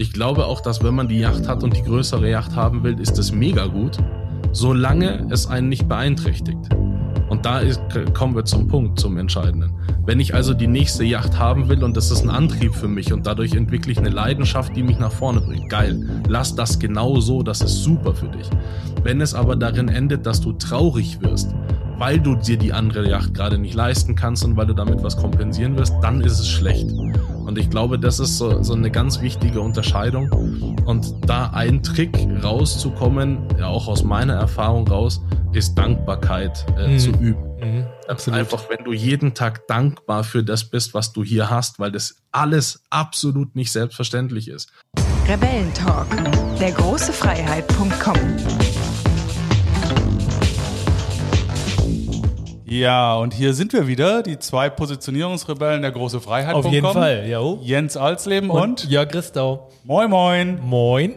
[0.00, 3.00] Ich glaube auch, dass wenn man die Yacht hat und die größere Yacht haben will,
[3.00, 3.98] ist das mega gut,
[4.52, 6.68] solange es einen nicht beeinträchtigt.
[7.28, 7.82] Und da ist,
[8.14, 9.74] kommen wir zum Punkt, zum Entscheidenden.
[10.06, 13.12] Wenn ich also die nächste Yacht haben will und das ist ein Antrieb für mich
[13.12, 17.18] und dadurch entwickle ich eine Leidenschaft, die mich nach vorne bringt, geil, lass das genau
[17.18, 18.48] so, das ist super für dich.
[19.02, 21.52] Wenn es aber darin endet, dass du traurig wirst,
[21.98, 25.16] weil du dir die andere Yacht gerade nicht leisten kannst und weil du damit was
[25.16, 26.88] kompensieren wirst, dann ist es schlecht.
[27.48, 30.30] Und ich glaube, das ist so, so eine ganz wichtige Unterscheidung.
[30.84, 32.14] Und da ein Trick
[32.44, 35.22] rauszukommen, ja auch aus meiner Erfahrung raus,
[35.54, 36.98] ist Dankbarkeit äh, mhm.
[36.98, 37.42] zu üben.
[37.58, 37.86] Mhm.
[38.06, 38.38] Absolut.
[38.38, 42.16] Einfach, wenn du jeden Tag dankbar für das bist, was du hier hast, weil das
[42.32, 44.70] alles absolut nicht selbstverständlich ist.
[45.26, 46.06] Rebellentalk,
[46.60, 48.77] der große Freiheit.com.
[52.70, 56.54] Ja, und hier sind wir wieder, die zwei Positionierungsrebellen der große Freiheit.
[56.54, 57.40] Auf jeden Fall, ja.
[57.62, 59.70] Jens Alsleben und, und Jörg Christau.
[59.84, 60.60] Moin, moin.
[60.62, 61.14] Moin.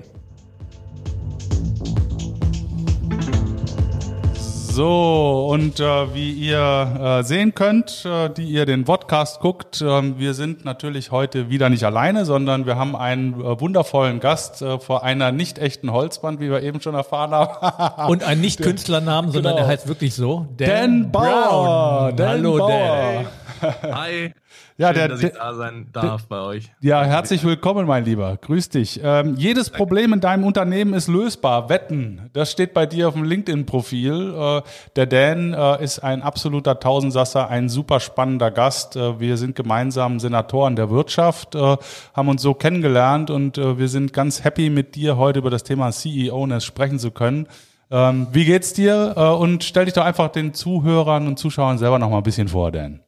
[4.74, 10.18] So, und äh, wie ihr äh, sehen könnt, äh, die ihr den Podcast guckt, äh,
[10.18, 14.80] wir sind natürlich heute wieder nicht alleine, sondern wir haben einen äh, wundervollen Gast äh,
[14.80, 18.08] vor einer nicht echten Holzband, wie wir eben schon erfahren haben.
[18.10, 19.66] und einen nicht Künstlernamen, sondern genau.
[19.66, 20.48] er heißt wirklich so.
[20.56, 22.14] Dan, Dan Bauer.
[22.14, 23.26] Dan Hallo Bauer.
[23.62, 23.94] Dan.
[23.94, 24.34] Hi.
[24.78, 26.72] Ja, Schön, der, dass ich da sein darf bei euch.
[26.82, 28.38] Ja, herzlich willkommen, mein Lieber.
[28.38, 29.00] Grüß dich.
[29.04, 29.78] Ähm, jedes Danke.
[29.78, 31.70] Problem in deinem Unternehmen ist lösbar.
[31.70, 32.30] Wetten.
[32.34, 34.34] Das steht bei dir auf dem LinkedIn-Profil.
[34.34, 34.62] Äh,
[34.96, 38.96] der Dan äh, ist ein absoluter Tausendsasser, ein super spannender Gast.
[38.96, 41.78] Äh, wir sind gemeinsam Senatoren der Wirtschaft, äh,
[42.14, 45.64] haben uns so kennengelernt und äh, wir sind ganz happy mit dir heute über das
[45.64, 47.48] Thema CEO-Ness sprechen zu können.
[47.92, 49.14] Ähm, wie geht's dir?
[49.18, 52.48] Äh, und stell dich doch einfach den Zuhörern und Zuschauern selber noch mal ein bisschen
[52.48, 53.02] vor, Dan.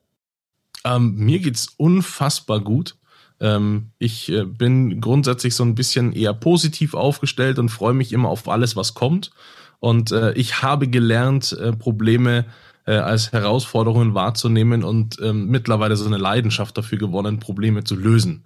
[0.86, 2.96] Ähm, mir geht's unfassbar gut.
[3.40, 8.30] Ähm, ich äh, bin grundsätzlich so ein bisschen eher positiv aufgestellt und freue mich immer
[8.30, 9.32] auf alles, was kommt.
[9.80, 12.46] Und äh, ich habe gelernt, äh, Probleme
[12.86, 18.44] äh, als Herausforderungen wahrzunehmen und ähm, mittlerweile so eine Leidenschaft dafür gewonnen, Probleme zu lösen.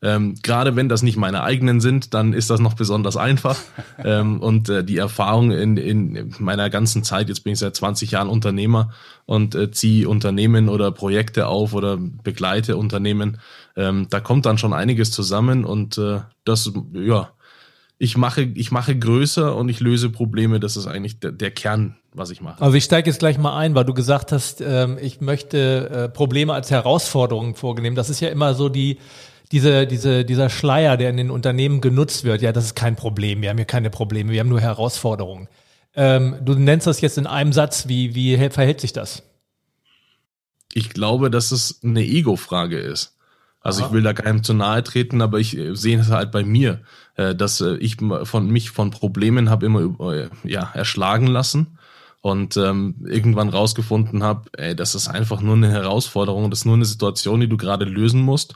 [0.00, 3.58] Ähm, Gerade wenn das nicht meine eigenen sind, dann ist das noch besonders einfach.
[4.04, 8.12] ähm, und äh, die Erfahrung in, in meiner ganzen Zeit, jetzt bin ich seit 20
[8.12, 8.92] Jahren Unternehmer
[9.26, 13.38] und äh, ziehe Unternehmen oder Projekte auf oder begleite Unternehmen,
[13.76, 17.30] ähm, da kommt dann schon einiges zusammen und äh, das, ja,
[17.98, 20.60] ich mache, ich mache größer und ich löse Probleme.
[20.60, 22.62] Das ist eigentlich der, der Kern, was ich mache.
[22.62, 26.08] Also ich steige jetzt gleich mal ein, weil du gesagt hast, ähm, ich möchte äh,
[26.08, 27.96] Probleme als Herausforderungen vornehmen.
[27.96, 28.98] Das ist ja immer so die
[29.52, 33.42] diese, diese, dieser Schleier, der in den Unternehmen genutzt wird, ja, das ist kein Problem.
[33.42, 35.48] Wir haben hier keine Probleme, wir haben nur Herausforderungen.
[35.94, 37.88] Ähm, du nennst das jetzt in einem Satz.
[37.88, 39.22] Wie, wie verhält sich das?
[40.72, 43.16] Ich glaube, dass es eine Ego-Frage ist.
[43.60, 43.88] Also Aha.
[43.88, 46.82] ich will da keinem zu nahe treten, aber ich äh, sehe es halt bei mir,
[47.16, 51.78] äh, dass äh, ich von mich von Problemen habe immer ja erschlagen lassen
[52.20, 56.74] und ähm, irgendwann rausgefunden habe, ey, das ist einfach nur eine Herausforderung, das ist nur
[56.74, 58.54] eine Situation, die du gerade lösen musst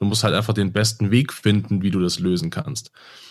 [0.00, 2.90] Du musst halt einfach den besten Weg finden, wie du das lösen kannst.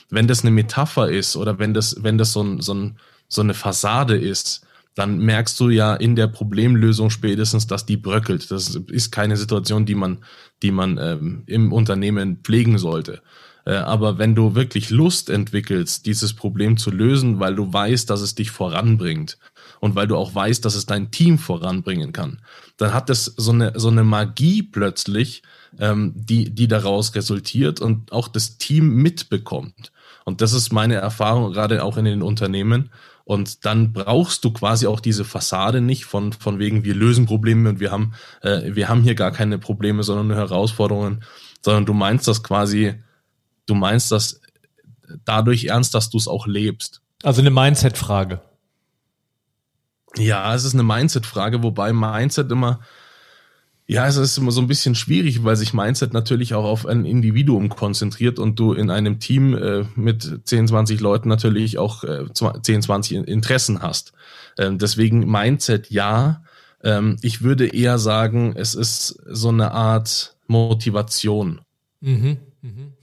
[0.09, 3.41] Wenn das eine Metapher ist oder wenn das, wenn das so, ein, so, ein, so
[3.41, 8.52] eine Fassade ist, dann merkst du ja in der Problemlösung spätestens, dass die bröckelt.
[8.52, 10.19] Das ist keine Situation, die man,
[10.62, 13.22] die man ähm, im Unternehmen pflegen sollte.
[13.66, 18.22] Äh, aber wenn du wirklich Lust entwickelst, dieses Problem zu lösen, weil du weißt, dass
[18.22, 19.40] es dich voranbringt
[19.79, 22.41] und weil du auch weißt, dass es dein Team voranbringen kann,
[22.78, 25.44] dann hat das so eine, so eine Magie plötzlich,
[25.79, 29.91] ähm, die, die daraus resultiert und auch das Team mitbekommt.
[30.25, 32.89] Und das ist meine Erfahrung gerade auch in den Unternehmen.
[33.23, 37.69] Und dann brauchst du quasi auch diese Fassade nicht von, von wegen, wir lösen Probleme
[37.69, 41.23] und wir haben, äh, wir haben hier gar keine Probleme, sondern nur Herausforderungen,
[41.62, 42.95] sondern du meinst das quasi,
[43.68, 44.41] du meinst das
[45.25, 47.01] dadurch ernst, dass du es auch lebst.
[47.23, 48.41] Also eine Mindset-Frage.
[50.18, 52.80] Ja, es ist eine Mindset-Frage, wobei Mindset immer
[53.90, 57.06] ja, es ist immer so ein bisschen schwierig, weil sich Mindset natürlich auch auf ein
[57.06, 62.25] Individuum konzentriert und du in einem Team äh, mit 10, 20 Leuten natürlich auch äh,
[62.31, 64.13] 10, 20 Interessen hast.
[64.60, 66.44] Ähm, deswegen Mindset ja.
[66.83, 71.62] Ähm, ich würde eher sagen, es ist so eine Art Motivation.
[72.00, 72.94] Mhm, mhm.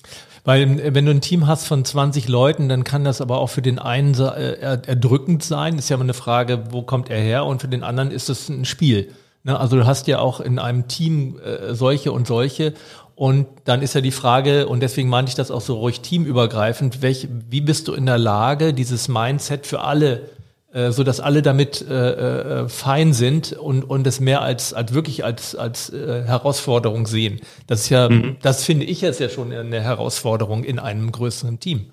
[0.46, 3.62] Weil wenn du ein Team hast von 20 Leuten, dann kann das aber auch für
[3.62, 4.52] den einen äh,
[4.86, 5.76] erdrückend sein.
[5.76, 7.44] Ist ja immer eine Frage, wo kommt er her?
[7.44, 9.12] Und für den anderen ist es ein Spiel.
[9.42, 12.74] Ne, also du hast ja auch in einem Team äh, solche und solche.
[13.16, 17.02] Und dann ist ja die Frage, und deswegen meinte ich das auch so ruhig teamübergreifend,
[17.02, 20.30] welch, wie bist du in der Lage, dieses Mindset für alle
[20.76, 24.92] äh, so dass alle damit äh, äh, fein sind und und es mehr als als
[24.92, 27.40] wirklich als als äh, Herausforderung sehen.
[27.66, 28.36] Das ist ja, mhm.
[28.42, 31.92] das finde ich jetzt ja schon eine Herausforderung in einem größeren Team.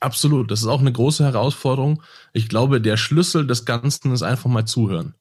[0.00, 2.02] Absolut, das ist auch eine große Herausforderung.
[2.32, 5.14] Ich glaube, der Schlüssel des Ganzen ist einfach mal zuhören.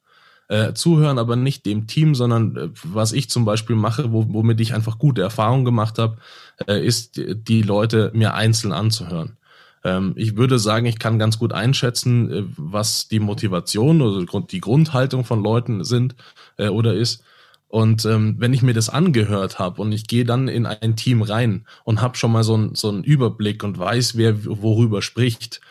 [0.48, 4.60] Äh, zuhören, aber nicht dem Team, sondern äh, was ich zum Beispiel mache, wo, womit
[4.62, 6.18] ich einfach gute Erfahrungen gemacht habe,
[6.66, 9.38] äh, ist die Leute mir einzeln anzuhören.
[9.84, 14.60] Ähm, ich würde sagen, ich kann ganz gut einschätzen, äh, was die Motivation oder die
[14.60, 16.16] Grundhaltung von Leuten sind
[16.58, 17.24] äh, oder ist.
[17.68, 21.22] Und ähm, wenn ich mir das angehört habe und ich gehe dann in ein Team
[21.22, 25.62] rein und habe schon mal so, ein, so einen Überblick und weiß, wer worüber spricht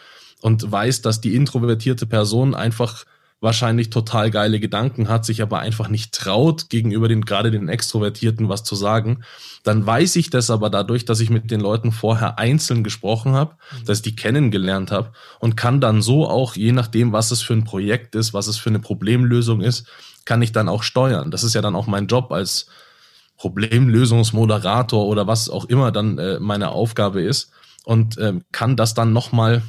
[0.41, 3.05] und weiß, dass die introvertierte Person einfach
[3.41, 8.49] wahrscheinlich total geile Gedanken hat, sich aber einfach nicht traut, gegenüber den, gerade den Extrovertierten
[8.49, 9.23] was zu sagen,
[9.63, 13.55] dann weiß ich das aber dadurch, dass ich mit den Leuten vorher einzeln gesprochen habe,
[13.55, 13.85] mhm.
[13.85, 17.53] dass ich die kennengelernt habe und kann dann so auch, je nachdem, was es für
[17.53, 19.87] ein Projekt ist, was es für eine Problemlösung ist,
[20.25, 21.31] kann ich dann auch steuern.
[21.31, 22.67] Das ist ja dann auch mein Job als
[23.37, 27.53] Problemlösungsmoderator oder was auch immer dann äh, meine Aufgabe ist
[27.85, 29.63] und ähm, kann das dann nochmal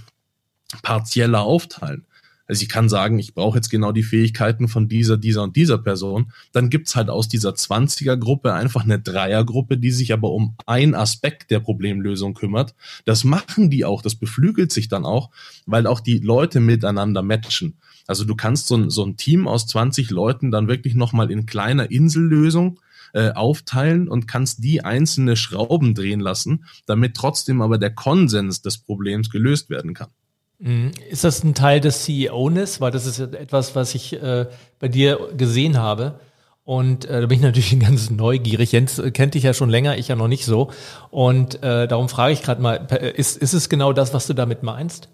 [0.81, 2.05] partieller aufteilen.
[2.49, 5.77] Also ich kann sagen, ich brauche jetzt genau die Fähigkeiten von dieser, dieser und dieser
[5.77, 6.31] Person.
[6.51, 11.51] Dann gibt's halt aus dieser 20er-Gruppe einfach eine Dreiergruppe, die sich aber um einen Aspekt
[11.51, 12.73] der Problemlösung kümmert.
[13.05, 15.29] Das machen die auch, das beflügelt sich dann auch,
[15.67, 17.77] weil auch die Leute miteinander matchen.
[18.07, 21.45] Also du kannst so ein, so ein Team aus 20 Leuten dann wirklich nochmal in
[21.45, 22.79] kleiner Insellösung
[23.13, 28.79] äh, aufteilen und kannst die einzelne Schrauben drehen lassen, damit trotzdem aber der Konsens des
[28.79, 30.09] Problems gelöst werden kann.
[30.59, 30.91] Mhm.
[31.09, 32.81] Ist das ein Teil des CEO-Ness?
[32.81, 34.47] Weil das ist etwas, was ich äh,
[34.79, 36.19] bei dir gesehen habe.
[36.63, 38.71] Und äh, da bin ich natürlich ganz neugierig.
[38.71, 40.71] Jens äh, kennt dich ja schon länger, ich ja noch nicht so.
[41.09, 42.75] Und äh, darum frage ich gerade mal,
[43.15, 45.09] ist, ist es genau das, was du damit meinst?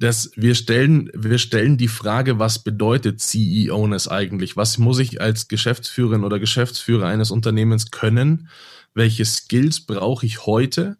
[0.00, 4.56] dass wir stellen, wir stellen die Frage, was bedeutet CEO-ness eigentlich?
[4.56, 8.48] Was muss ich als Geschäftsführerin oder Geschäftsführer eines Unternehmens können?
[8.94, 10.96] Welche Skills brauche ich heute?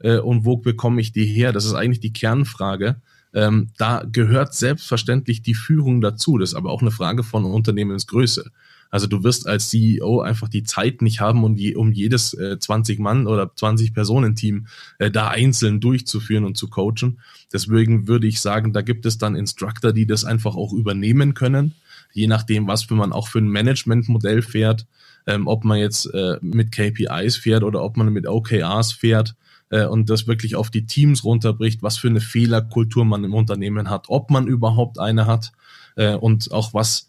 [0.00, 1.52] Äh, und wo bekomme ich die her?
[1.52, 3.00] Das ist eigentlich die Kernfrage.
[3.34, 6.38] Ähm, da gehört selbstverständlich die Führung dazu.
[6.38, 8.50] Das ist aber auch eine Frage von Unternehmensgröße.
[8.90, 12.58] Also du wirst als CEO einfach die Zeit nicht haben, um, je, um jedes äh,
[12.58, 14.66] 20 Mann oder 20 Personen Team
[14.98, 17.20] äh, da einzeln durchzuführen und zu coachen.
[17.52, 21.74] Deswegen würde ich sagen, da gibt es dann Instructor, die das einfach auch übernehmen können,
[22.14, 24.86] je nachdem, was für man auch für ein Managementmodell fährt,
[25.26, 29.34] ähm, ob man jetzt äh, mit KPIs fährt oder ob man mit OKRs fährt
[29.70, 33.90] äh, und das wirklich auf die Teams runterbricht, was für eine Fehlerkultur man im Unternehmen
[33.90, 35.52] hat, ob man überhaupt eine hat
[35.96, 37.08] äh, und auch was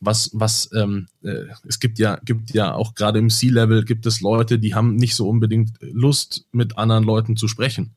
[0.00, 4.20] was, was, ähm, äh, es gibt ja, gibt ja auch gerade im C-Level gibt es
[4.20, 7.96] Leute, die haben nicht so unbedingt Lust, mit anderen Leuten zu sprechen.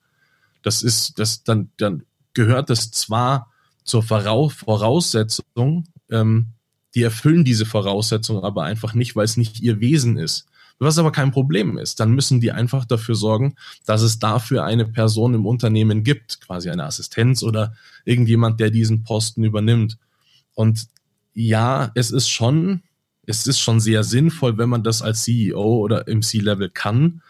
[0.63, 2.03] Das ist, das dann, dann
[2.33, 3.51] gehört das zwar
[3.83, 6.47] zur Voraussetzung, ähm,
[6.95, 10.45] die erfüllen diese Voraussetzung aber einfach nicht, weil es nicht ihr Wesen ist.
[10.83, 13.53] Was aber kein Problem ist, dann müssen die einfach dafür sorgen,
[13.85, 19.03] dass es dafür eine Person im Unternehmen gibt, quasi eine Assistenz oder irgendjemand, der diesen
[19.03, 19.99] Posten übernimmt.
[20.55, 20.87] Und
[21.35, 22.81] ja, es ist schon,
[23.27, 27.21] es ist schon sehr sinnvoll, wenn man das als CEO oder im C-Level kann.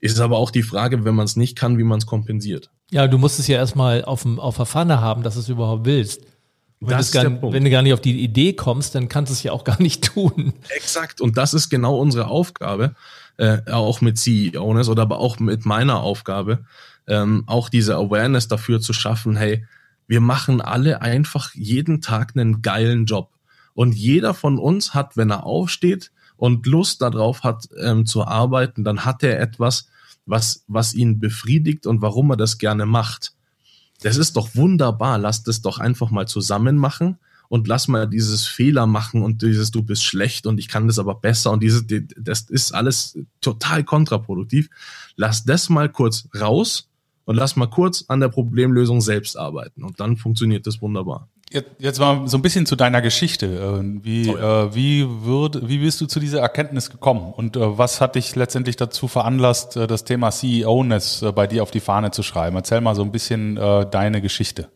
[0.00, 2.70] Ist aber auch die Frage, wenn man es nicht kann, wie man es kompensiert.
[2.90, 5.84] Ja, du musst es ja erstmal auf, auf der Pfanne haben, dass du es überhaupt
[5.84, 6.22] willst.
[6.80, 9.42] Wenn, das gar, wenn du gar nicht auf die Idee kommst, dann kannst du es
[9.42, 10.52] ja auch gar nicht tun.
[10.68, 11.20] Exakt.
[11.20, 12.94] Und das ist genau unsere Aufgabe,
[13.36, 16.64] äh, auch mit CEOs oder aber auch mit meiner Aufgabe,
[17.06, 19.66] ähm, auch diese Awareness dafür zu schaffen, hey,
[20.06, 23.30] wir machen alle einfach jeden Tag einen geilen Job.
[23.74, 28.84] Und jeder von uns hat, wenn er aufsteht und Lust darauf hat, ähm, zu arbeiten,
[28.84, 29.88] dann hat er etwas,
[30.26, 33.32] was, was ihn befriedigt und warum er das gerne macht
[34.02, 38.46] das ist doch wunderbar, lass das doch einfach mal zusammen machen und lass mal dieses
[38.46, 41.84] Fehler machen und dieses du bist schlecht und ich kann das aber besser und dieses
[42.16, 44.68] das ist alles total kontraproduktiv.
[45.16, 46.88] Lass das mal kurz raus
[47.24, 51.28] und lass mal kurz an der Problemlösung selbst arbeiten und dann funktioniert das wunderbar.
[51.50, 53.46] Jetzt, jetzt mal so ein bisschen zu deiner Geschichte.
[53.46, 54.64] Äh, wie, oh ja.
[54.64, 57.32] äh, wie, würd, wie bist du zu dieser Erkenntnis gekommen?
[57.32, 61.62] Und äh, was hat dich letztendlich dazu veranlasst, äh, das Thema CEO-Ness äh, bei dir
[61.62, 62.56] auf die Fahne zu schreiben?
[62.56, 64.68] Erzähl mal so ein bisschen äh, deine Geschichte.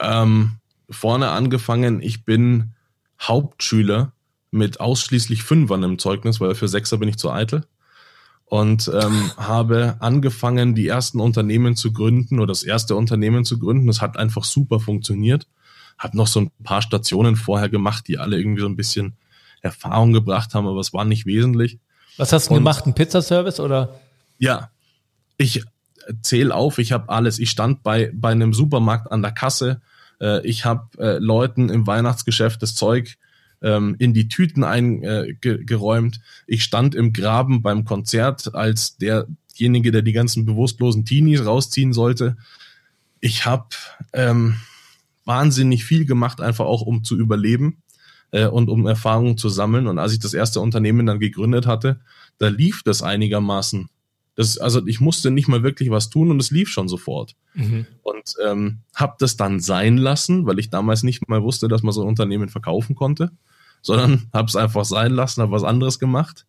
[0.00, 0.52] Ähm,
[0.88, 2.72] vorne angefangen, ich bin
[3.20, 4.12] Hauptschüler
[4.50, 7.66] mit ausschließlich Fünfern im Zeugnis, weil für Sechser bin ich zu eitel.
[8.46, 13.88] Und ähm, habe angefangen, die ersten Unternehmen zu gründen oder das erste Unternehmen zu gründen.
[13.88, 15.46] Das hat einfach super funktioniert
[16.02, 19.14] habe noch so ein paar Stationen vorher gemacht, die alle irgendwie so ein bisschen
[19.60, 21.78] Erfahrung gebracht haben, aber es war nicht wesentlich.
[22.16, 22.86] Was hast du Und, gemacht?
[22.86, 24.00] Ein Pizzaservice oder?
[24.38, 24.70] Ja,
[25.38, 25.62] ich
[26.22, 27.38] zähle auf, ich habe alles.
[27.38, 29.80] Ich stand bei, bei einem Supermarkt an der Kasse,
[30.22, 33.18] Äh, ich habe äh, Leuten im Weihnachtsgeschäft das Zeug
[33.60, 36.16] ähm, in die Tüten eingeräumt.
[36.16, 41.92] Äh, ich stand im Graben beim Konzert als derjenige, der die ganzen bewusstlosen Teenies rausziehen
[41.92, 42.36] sollte.
[43.20, 43.66] Ich habe
[44.12, 44.56] ähm,
[45.24, 47.82] wahnsinnig viel gemacht, einfach auch um zu überleben
[48.32, 49.86] äh, und um Erfahrungen zu sammeln.
[49.86, 52.00] Und als ich das erste Unternehmen dann gegründet hatte,
[52.38, 53.88] da lief das einigermaßen.
[54.34, 57.36] Das, also ich musste nicht mal wirklich was tun und es lief schon sofort.
[57.54, 57.86] Mhm.
[58.02, 61.92] Und ähm, habe das dann sein lassen, weil ich damals nicht mal wusste, dass man
[61.92, 63.30] so ein Unternehmen verkaufen konnte,
[63.82, 66.46] sondern habe es einfach sein lassen, habe was anderes gemacht.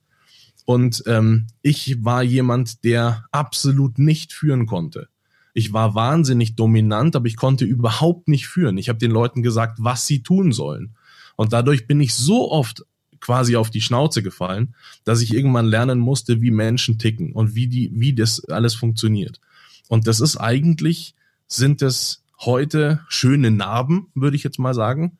[0.65, 5.09] Und ähm, ich war jemand, der absolut nicht führen konnte.
[5.53, 8.77] Ich war wahnsinnig dominant, aber ich konnte überhaupt nicht führen.
[8.77, 10.95] Ich habe den Leuten gesagt, was sie tun sollen.
[11.35, 12.85] Und dadurch bin ich so oft
[13.19, 17.67] quasi auf die Schnauze gefallen, dass ich irgendwann lernen musste, wie Menschen ticken und wie
[17.67, 19.39] die, wie das alles funktioniert.
[19.87, 21.15] Und das ist eigentlich,
[21.47, 25.17] sind es heute schöne Narben, würde ich jetzt mal sagen.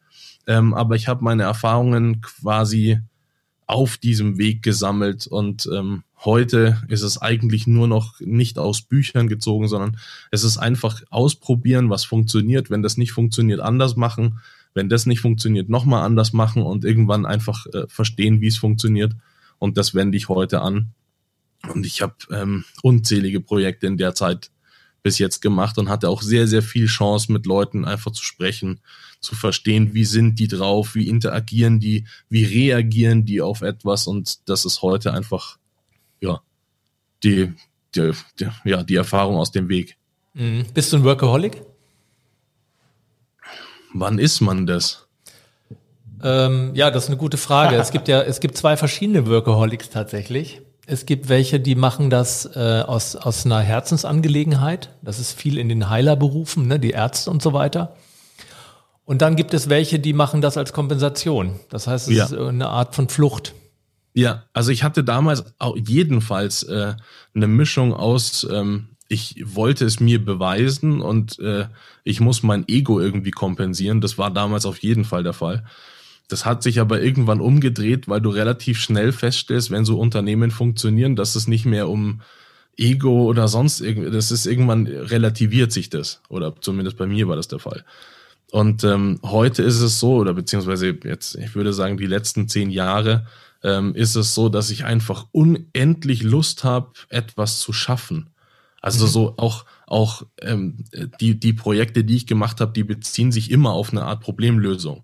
[0.47, 2.99] Ähm, aber ich habe meine Erfahrungen quasi
[3.73, 9.27] auf diesem Weg gesammelt und ähm, heute ist es eigentlich nur noch nicht aus Büchern
[9.27, 9.97] gezogen, sondern
[10.31, 12.69] es ist einfach ausprobieren, was funktioniert.
[12.69, 14.39] Wenn das nicht funktioniert, anders machen
[14.73, 19.13] wenn das nicht funktioniert, nochmal anders machen und irgendwann einfach äh, verstehen, wie es funktioniert.
[19.59, 20.91] Und das wende ich heute an.
[21.71, 24.51] Und ich habe ähm, unzählige Projekte in der Zeit
[25.03, 28.79] bis jetzt gemacht und hatte auch sehr, sehr viel Chance, mit Leuten einfach zu sprechen,
[29.23, 34.05] zu verstehen, wie sind die drauf, wie interagieren die, wie reagieren die auf etwas.
[34.05, 35.57] Und das ist heute einfach,
[36.19, 36.41] ja,
[37.23, 37.53] die,
[37.95, 39.97] die, die ja, die Erfahrung aus dem Weg.
[40.33, 40.65] Mhm.
[40.73, 41.61] Bist du ein Workaholic?
[43.93, 45.07] Wann ist man das?
[46.23, 47.75] Ähm, ja, das ist eine gute Frage.
[47.75, 50.61] es gibt ja, es gibt zwei verschiedene Workaholics tatsächlich.
[50.85, 54.89] Es gibt welche, die machen das äh, aus, aus einer Herzensangelegenheit.
[55.01, 57.95] Das ist viel in den Heilerberufen, ne, die Ärzte und so weiter.
[59.05, 61.59] Und dann gibt es welche, die machen das als Kompensation.
[61.69, 62.25] Das heißt, es ja.
[62.25, 63.53] ist eine Art von Flucht.
[64.13, 66.93] Ja, also ich hatte damals auch jedenfalls äh,
[67.33, 71.67] eine Mischung aus ähm, ich wollte es mir beweisen und äh,
[72.03, 74.01] ich muss mein Ego irgendwie kompensieren.
[74.01, 75.65] Das war damals auf jeden Fall der Fall.
[76.27, 81.15] Das hat sich aber irgendwann umgedreht, weil du relativ schnell feststellst, wenn so Unternehmen funktionieren,
[81.15, 82.21] dass es nicht mehr um
[82.75, 86.21] Ego oder sonst irgendwie, das ist irgendwann relativiert sich das.
[86.29, 87.83] Oder zumindest bei mir war das der Fall.
[88.53, 92.69] Und ähm, heute ist es so, oder beziehungsweise jetzt, ich würde sagen, die letzten zehn
[92.69, 93.25] Jahre
[93.63, 98.29] ähm, ist es so, dass ich einfach unendlich Lust habe, etwas zu schaffen.
[98.79, 99.09] Also mhm.
[99.09, 100.85] so auch, auch ähm,
[101.19, 105.03] die, die Projekte, die ich gemacht habe, die beziehen sich immer auf eine Art Problemlösung.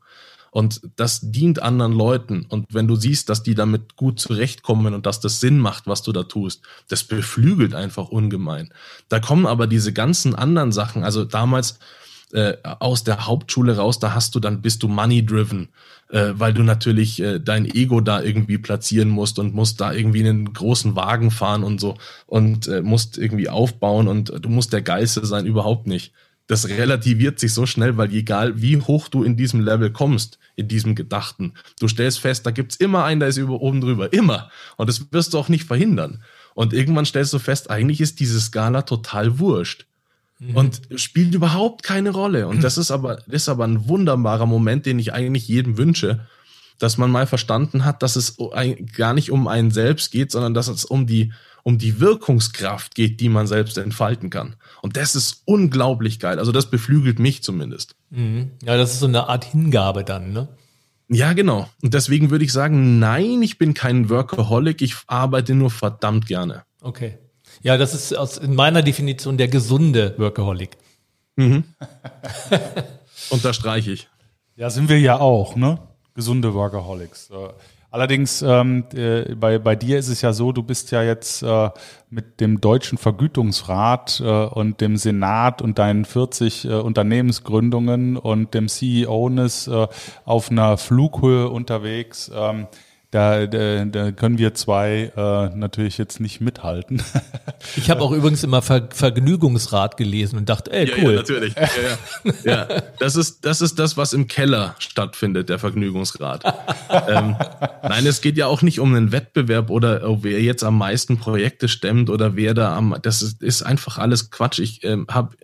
[0.51, 2.46] Und das dient anderen Leuten.
[2.50, 6.03] Und wenn du siehst, dass die damit gut zurechtkommen und dass das Sinn macht, was
[6.03, 8.72] du da tust, das beflügelt einfach ungemein.
[9.08, 11.03] Da kommen aber diese ganzen anderen Sachen.
[11.03, 11.79] Also damals
[12.33, 15.69] äh, aus der Hauptschule raus, da hast du dann, bist du money-driven,
[16.09, 20.19] äh, weil du natürlich äh, dein Ego da irgendwie platzieren musst und musst da irgendwie
[20.19, 24.81] einen großen Wagen fahren und so und äh, musst irgendwie aufbauen und du musst der
[24.81, 26.13] Geiste sein, überhaupt nicht.
[26.48, 30.67] Das relativiert sich so schnell, weil egal wie hoch du in diesem Level kommst, in
[30.67, 34.50] diesem Gedachten, du stellst fest, da gibt's immer einen, der ist über oben drüber, immer.
[34.75, 36.24] Und das wirst du auch nicht verhindern.
[36.55, 39.86] Und irgendwann stellst du fest, eigentlich ist diese Skala total wurscht.
[40.39, 40.55] Mhm.
[40.55, 42.48] Und spielt überhaupt keine Rolle.
[42.48, 46.22] Und das ist aber, das ist aber ein wunderbarer Moment, den ich eigentlich jedem wünsche,
[46.79, 48.38] dass man mal verstanden hat, dass es
[48.96, 53.19] gar nicht um einen selbst geht, sondern dass es um die, um die Wirkungskraft geht,
[53.19, 54.55] die man selbst entfalten kann.
[54.81, 56.39] Und das ist unglaublich geil.
[56.39, 57.96] Also das beflügelt mich zumindest.
[58.10, 58.51] Mhm.
[58.63, 60.48] Ja, das ist so eine Art Hingabe dann, ne?
[61.10, 61.67] Ja, genau.
[61.81, 66.63] Und deswegen würde ich sagen, nein, ich bin kein Workaholic, ich arbeite nur verdammt gerne.
[66.81, 67.17] Okay.
[67.62, 70.78] Ja, das ist aus in meiner Definition der gesunde Workaholic.
[71.36, 71.63] Mhm.
[73.30, 74.10] Unterstreiche ich.
[74.56, 75.80] Ja, sind wir ja auch, ne?
[76.13, 77.30] Gesunde Workaholics.
[77.30, 77.36] Äh,
[77.92, 81.70] allerdings ähm, äh, bei, bei dir ist es ja so, du bist ja jetzt äh,
[82.10, 88.68] mit dem Deutschen Vergütungsrat äh, und dem Senat und deinen 40 äh, Unternehmensgründungen und dem
[88.68, 89.88] CEO-Ness äh,
[90.25, 92.32] auf einer Flughöhe unterwegs.
[92.34, 92.68] Ähm,
[93.12, 97.01] da, da, da können wir zwei äh, natürlich jetzt nicht mithalten.
[97.75, 101.12] Ich habe auch übrigens immer Ver Vergnügungsrat gelesen und dachte, ey, cool.
[101.12, 101.54] Ja, natürlich.
[101.56, 101.70] Ja,
[102.46, 102.68] ja.
[102.70, 106.46] ja, das ist das ist das, was im Keller stattfindet, der Vergnügungsrat.
[107.10, 107.36] ähm,
[107.84, 111.18] nein, es geht ja auch nicht um einen Wettbewerb oder oh, wer jetzt am meisten
[111.18, 112.96] Projekte stemmt oder wer da am.
[113.01, 114.60] Das ist, ist einfach alles Quatsch.
[114.60, 115.36] Ich ähm, habe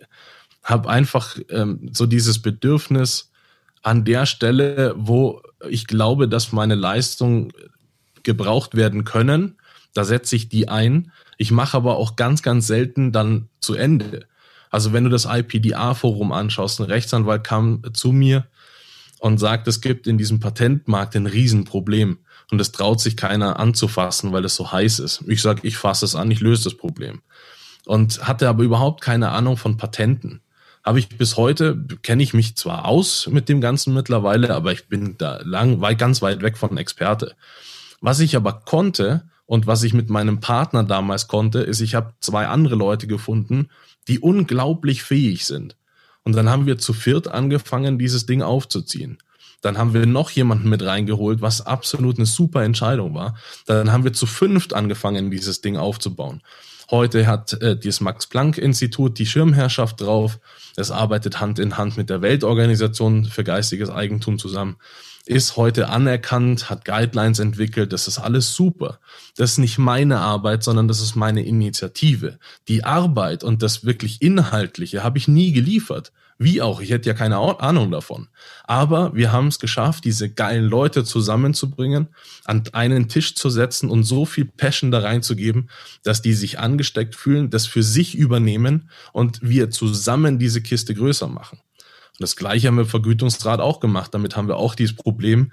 [0.64, 3.30] hab einfach ähm, so dieses Bedürfnis
[3.82, 7.52] an der Stelle, wo ich glaube, dass meine Leistungen
[8.22, 9.56] gebraucht werden können.
[9.94, 11.12] Da setze ich die ein.
[11.38, 14.26] Ich mache aber auch ganz, ganz selten dann zu Ende.
[14.70, 18.46] Also wenn du das IPDA-Forum anschaust, ein Rechtsanwalt kam zu mir
[19.20, 22.18] und sagt, es gibt in diesem Patentmarkt ein Riesenproblem
[22.50, 25.24] und es traut sich keiner anzufassen, weil es so heiß ist.
[25.26, 27.22] Ich sage, ich fasse es an, ich löse das Problem.
[27.86, 30.40] Und hatte aber überhaupt keine Ahnung von Patenten.
[30.86, 34.86] Habe ich bis heute, kenne ich mich zwar aus mit dem Ganzen mittlerweile, aber ich
[34.86, 37.34] bin da lang, weit, ganz weit weg von Experte.
[38.00, 42.14] Was ich aber konnte und was ich mit meinem Partner damals konnte, ist, ich habe
[42.20, 43.68] zwei andere Leute gefunden,
[44.06, 45.76] die unglaublich fähig sind.
[46.22, 49.18] Und dann haben wir zu viert angefangen, dieses Ding aufzuziehen.
[49.62, 53.36] Dann haben wir noch jemanden mit reingeholt, was absolut eine super Entscheidung war.
[53.66, 56.42] Dann haben wir zu fünft angefangen, dieses Ding aufzubauen.
[56.90, 60.38] Heute hat äh, das Max-Planck-Institut die Schirmherrschaft drauf.
[60.76, 64.76] Es arbeitet Hand in Hand mit der Weltorganisation für geistiges Eigentum zusammen.
[65.24, 67.92] Ist heute anerkannt, hat Guidelines entwickelt.
[67.92, 69.00] Das ist alles super.
[69.36, 72.38] Das ist nicht meine Arbeit, sondern das ist meine Initiative.
[72.68, 76.12] Die Arbeit und das wirklich Inhaltliche habe ich nie geliefert.
[76.38, 78.28] Wie auch, ich hätte ja keine Ahnung davon.
[78.64, 82.08] Aber wir haben es geschafft, diese geilen Leute zusammenzubringen,
[82.44, 85.70] an einen Tisch zu setzen und so viel Passion da reinzugeben,
[86.02, 91.28] dass die sich angesteckt fühlen, das für sich übernehmen und wir zusammen diese Kiste größer
[91.28, 91.58] machen.
[92.18, 94.12] Und das gleiche haben wir Vergütungsrat auch gemacht.
[94.12, 95.52] Damit haben wir auch dieses Problem,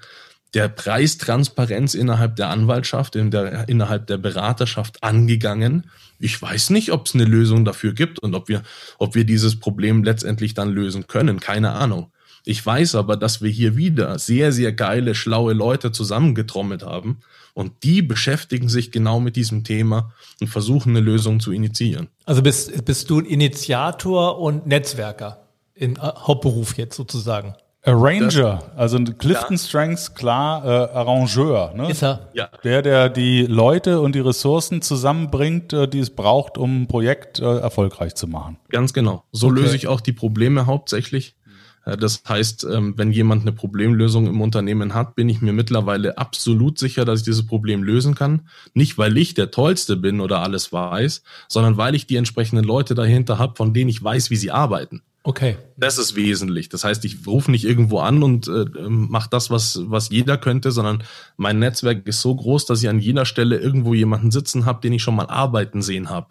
[0.54, 5.90] der Preistransparenz innerhalb der Anwaltschaft, in der, innerhalb der Beraterschaft angegangen.
[6.20, 8.62] Ich weiß nicht, ob es eine Lösung dafür gibt und ob wir,
[8.98, 11.40] ob wir dieses Problem letztendlich dann lösen können.
[11.40, 12.12] Keine Ahnung.
[12.46, 17.20] Ich weiß aber, dass wir hier wieder sehr, sehr geile, schlaue Leute zusammengetrommelt haben
[17.54, 22.08] und die beschäftigen sich genau mit diesem Thema und versuchen eine Lösung zu initiieren.
[22.26, 27.54] Also bist, bist du Initiator und Netzwerker im Hauptberuf jetzt sozusagen?
[27.86, 29.58] Arranger, also Clifton ja.
[29.58, 31.74] Strengths, klar, äh, Arrangeur.
[31.74, 31.90] Ne?
[31.90, 32.30] Ist er.
[32.32, 32.48] Ja.
[32.64, 37.40] Der, der die Leute und die Ressourcen zusammenbringt, äh, die es braucht, um ein Projekt
[37.40, 38.56] äh, erfolgreich zu machen.
[38.70, 39.24] Ganz genau.
[39.32, 39.60] So okay.
[39.60, 41.36] löse ich auch die Probleme hauptsächlich.
[41.84, 46.16] Äh, das heißt, ähm, wenn jemand eine Problemlösung im Unternehmen hat, bin ich mir mittlerweile
[46.16, 48.48] absolut sicher, dass ich dieses Problem lösen kann.
[48.72, 52.94] Nicht, weil ich der Tollste bin oder alles weiß, sondern weil ich die entsprechenden Leute
[52.94, 55.02] dahinter habe, von denen ich weiß, wie sie arbeiten.
[55.26, 55.56] Okay.
[55.78, 56.68] Das ist wesentlich.
[56.68, 60.70] Das heißt, ich rufe nicht irgendwo an und äh, mache das, was, was jeder könnte,
[60.70, 61.02] sondern
[61.38, 64.92] mein Netzwerk ist so groß, dass ich an jeder Stelle irgendwo jemanden sitzen habe, den
[64.92, 66.26] ich schon mal arbeiten sehen habe,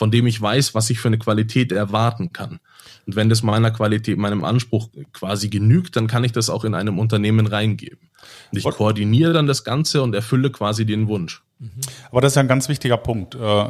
[0.00, 2.58] von dem ich weiß, was ich für eine Qualität erwarten kann.
[3.06, 6.74] Und wenn das meiner Qualität, meinem Anspruch quasi genügt, dann kann ich das auch in
[6.74, 8.08] einem Unternehmen reingeben.
[8.50, 11.42] Und ich koordiniere dann das Ganze und erfülle quasi den Wunsch.
[12.10, 13.64] Aber das ist ja ein ganz wichtiger Punkt, äh,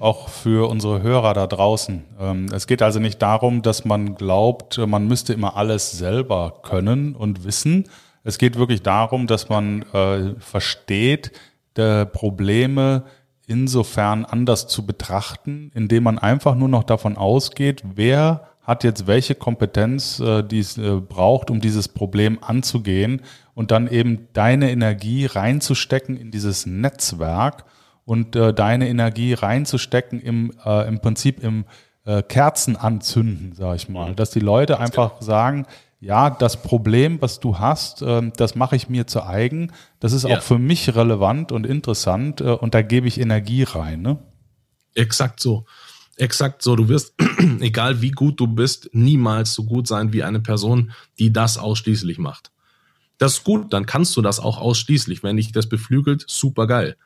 [0.00, 2.02] auch für unsere Hörer da draußen.
[2.18, 7.14] Ähm, es geht also nicht darum, dass man glaubt, man müsste immer alles selber können
[7.14, 7.84] und wissen.
[8.24, 11.30] Es geht wirklich darum, dass man äh, versteht,
[11.76, 13.04] der Probleme
[13.48, 19.34] insofern anders zu betrachten, indem man einfach nur noch davon ausgeht, wer hat jetzt welche
[19.34, 23.22] Kompetenz, äh, die es äh, braucht, um dieses Problem anzugehen
[23.54, 27.64] und dann eben deine Energie reinzustecken in dieses Netzwerk
[28.04, 31.64] und äh, deine Energie reinzustecken im, äh, im Prinzip im
[32.04, 34.14] äh, Kerzen anzünden, sag ich mal.
[34.14, 35.66] Dass die Leute einfach sagen,
[36.00, 39.72] ja, das Problem, was du hast, äh, das mache ich mir zu eigen.
[39.98, 40.38] Das ist ja.
[40.38, 44.02] auch für mich relevant und interessant äh, und da gebe ich Energie rein.
[44.02, 44.18] Ne?
[44.94, 45.66] Exakt so.
[46.16, 46.76] Exakt so.
[46.76, 47.14] Du wirst,
[47.60, 52.18] egal wie gut du bist, niemals so gut sein wie eine Person, die das ausschließlich
[52.18, 52.52] macht.
[53.18, 55.24] Das ist gut, dann kannst du das auch ausschließlich.
[55.24, 56.96] Wenn dich das beflügelt, super geil.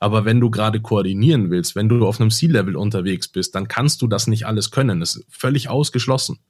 [0.00, 4.02] Aber wenn du gerade koordinieren willst, wenn du auf einem C-Level unterwegs bist, dann kannst
[4.02, 4.98] du das nicht alles können.
[4.98, 6.40] Das ist völlig ausgeschlossen.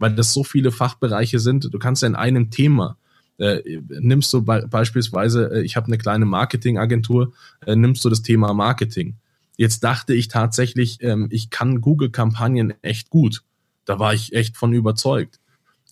[0.00, 1.72] Weil das so viele Fachbereiche sind.
[1.72, 2.96] Du kannst ja in einem Thema,
[3.38, 7.32] äh, nimmst du be beispielsweise, äh, ich habe eine kleine Marketingagentur,
[7.64, 9.14] äh, nimmst du das Thema Marketing
[9.60, 13.42] Jetzt dachte ich tatsächlich, ähm, ich kann Google-Kampagnen echt gut.
[13.84, 15.38] Da war ich echt von überzeugt.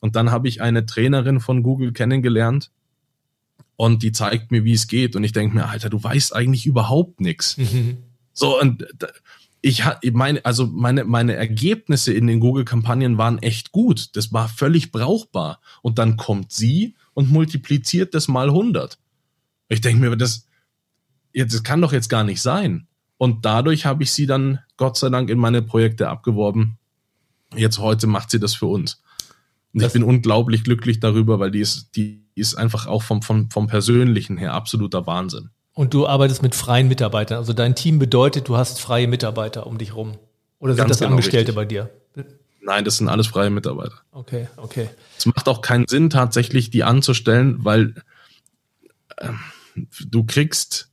[0.01, 2.71] Und dann habe ich eine Trainerin von Google kennengelernt
[3.77, 5.16] und die zeigt mir, wie es geht.
[5.16, 7.59] Und ich denke mir, Alter, du weißt eigentlich überhaupt nichts.
[7.59, 7.99] Mhm.
[8.33, 8.87] So, und
[9.61, 14.16] ich meine, also meine, meine Ergebnisse in den Google-Kampagnen waren echt gut.
[14.16, 15.61] Das war völlig brauchbar.
[15.83, 18.99] Und dann kommt sie und multipliziert das mal 100.
[19.68, 20.47] Ich denke mir, das,
[21.35, 22.87] das kann doch jetzt gar nicht sein.
[23.16, 26.79] Und dadurch habe ich sie dann Gott sei Dank in meine Projekte abgeworben.
[27.57, 29.03] Jetzt heute macht sie das für uns.
[29.73, 33.23] Und das ich bin unglaublich glücklich darüber, weil die ist, die ist einfach auch vom,
[33.23, 35.51] vom, vom Persönlichen her absoluter Wahnsinn.
[35.79, 37.38] Und du arbeitest mit freien Mitarbeitern.
[37.38, 40.19] Also dein Team bedeutet, du hast freie Mitarbeiter um dich rum.
[40.59, 41.55] Oder sind Ganz das genau Angestellte richtig.
[41.55, 41.91] bei dir?
[42.61, 43.95] Nein, das sind alles freie Mitarbeiter.
[44.11, 44.91] Okay, okay.
[45.17, 47.95] Es macht auch keinen Sinn, tatsächlich die anzustellen, weil
[49.19, 49.29] äh,
[50.05, 50.91] du kriegst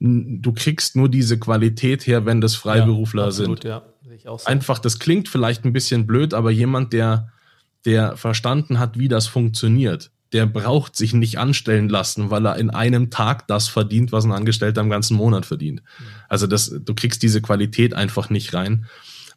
[0.00, 3.70] du kriegst nur diese Qualität her, wenn das Freiberufler ja, absolut, sind.
[3.70, 3.82] Ja,
[4.36, 4.46] so.
[4.46, 7.30] einfach, das klingt vielleicht ein bisschen blöd, aber jemand, der,
[7.84, 12.68] der verstanden hat, wie das funktioniert, der braucht sich nicht anstellen lassen, weil er in
[12.68, 15.80] einem Tag das verdient, was ein Angestellter im ganzen Monat verdient.
[15.80, 16.04] Mhm.
[16.28, 18.86] Also das, du kriegst diese Qualität einfach nicht rein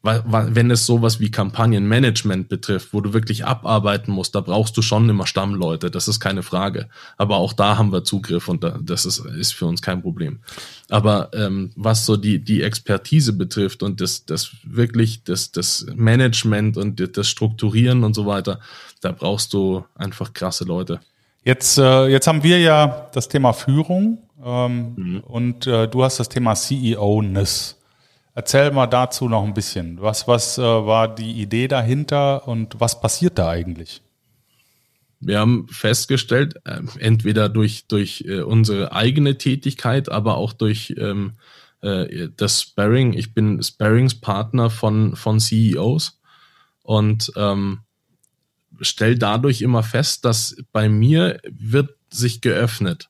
[0.04, 5.10] wenn es sowas wie Kampagnenmanagement betrifft, wo du wirklich abarbeiten musst, da brauchst du schon
[5.10, 6.88] immer Stammleute, das ist keine Frage.
[7.18, 10.40] Aber auch da haben wir Zugriff und das ist, ist für uns kein Problem.
[10.90, 16.78] Aber ähm, was so die, die Expertise betrifft und das, das wirklich das, das Management
[16.78, 18.60] und das Strukturieren und so weiter,
[19.02, 21.00] da brauchst du einfach krasse Leute.
[21.44, 25.20] Jetzt, äh, jetzt haben wir ja das Thema Führung ähm, mhm.
[25.22, 27.77] und äh, du hast das Thema CEO-Ness.
[28.38, 30.00] Erzähl mal dazu noch ein bisschen.
[30.00, 34.04] Was, was äh, war die Idee dahinter und was passiert da eigentlich?
[35.20, 41.34] Wir haben festgestellt, äh, entweder durch, durch äh, unsere eigene Tätigkeit, aber auch durch ähm,
[41.82, 43.14] äh, das Sparring.
[43.14, 46.22] Ich bin Sparringspartner von, von CEOs
[46.84, 47.80] und ähm,
[48.82, 53.10] stelle dadurch immer fest, dass bei mir wird sich geöffnet.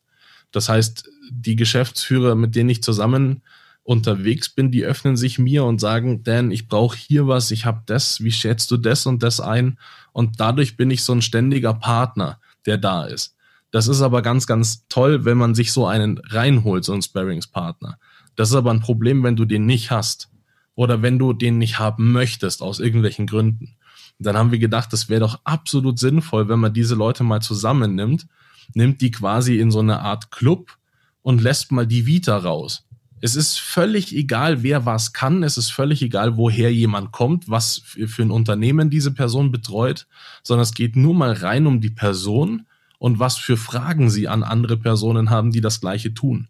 [0.54, 3.42] Das heißt, die Geschäftsführer, mit denen ich zusammen
[3.88, 7.84] unterwegs bin, die öffnen sich mir und sagen, Dan, ich brauche hier was, ich habe
[7.86, 9.80] das, wie schätzt du das und das ein?
[10.12, 13.38] Und dadurch bin ich so ein ständiger Partner, der da ist.
[13.72, 17.98] Das ist aber ganz, ganz toll, wenn man sich so einen reinholt, so einen Sparringspartner.
[18.36, 20.30] Das ist aber ein Problem, wenn du den nicht hast
[20.76, 23.78] oder wenn du den nicht haben möchtest aus irgendwelchen Gründen.
[24.20, 28.28] Dann haben wir gedacht, das wäre doch absolut sinnvoll, wenn man diese Leute mal zusammennimmt,
[28.74, 30.78] nimmt die quasi in so eine Art Club
[31.22, 32.87] und lässt mal die Vita raus.
[33.20, 35.42] Es ist völlig egal, wer was kann.
[35.44, 40.08] Es ist völlig egal, woher jemand kommt, was für ein Unternehmen diese Person betreut,
[40.44, 42.68] sondern es geht nur mal rein um die Person
[43.00, 46.48] und was für Fragen sie an andere Personen haben, die das Gleiche tun.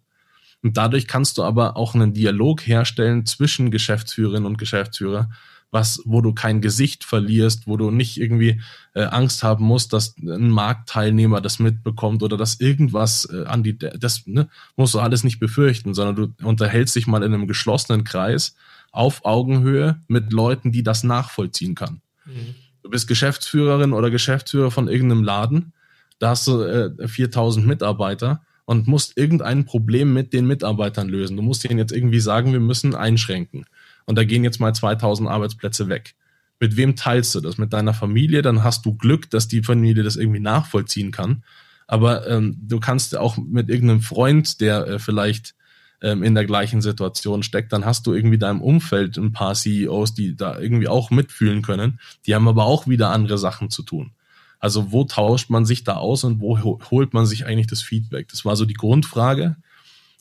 [0.64, 5.30] Und dadurch kannst du aber auch einen Dialog herstellen zwischen Geschäftsführerinnen und Geschäftsführer,
[5.72, 8.62] was, wo du kein Gesicht verlierst, wo du nicht irgendwie
[8.94, 13.78] äh, Angst haben musst, dass ein Marktteilnehmer das mitbekommt oder dass irgendwas äh, an die,
[13.78, 18.06] das ne, musst du alles nicht befürchten, sondern du unterhältst dich mal in einem geschlossenen
[18.06, 18.56] Kreis
[18.92, 22.02] auf Augenhöhe mit Leuten, die das nachvollziehen kann.
[22.26, 22.56] Mhm.
[22.82, 25.74] Du bist Geschäftsführerin oder Geschäftsführer von irgendeinem Laden,
[26.20, 31.38] da hast du äh, 4000 Mitarbeiter und musst irgendein Problem mit den Mitarbeitern lösen.
[31.38, 33.66] Du musst ihnen jetzt irgendwie sagen, wir müssen einschränken
[34.08, 36.16] und da gehen jetzt mal 2000 Arbeitsplätze weg.
[36.60, 37.60] Mit wem teilst du das?
[37.60, 38.42] Mit deiner Familie?
[38.42, 41.44] Dann hast du Glück, dass die Familie das irgendwie nachvollziehen kann.
[41.86, 45.56] Aber ähm, du kannst auch mit irgendeinem Freund, der äh, vielleicht
[46.02, 50.14] ähm, in der gleichen Situation steckt, dann hast du irgendwie deinem Umfeld ein paar CEOs,
[50.14, 52.00] die da irgendwie auch mitfühlen können.
[52.26, 54.12] Die haben aber auch wieder andere Sachen zu tun.
[54.60, 58.28] Also wo tauscht man sich da aus und wo holt man sich eigentlich das Feedback?
[58.30, 59.58] Das war so die Grundfrage.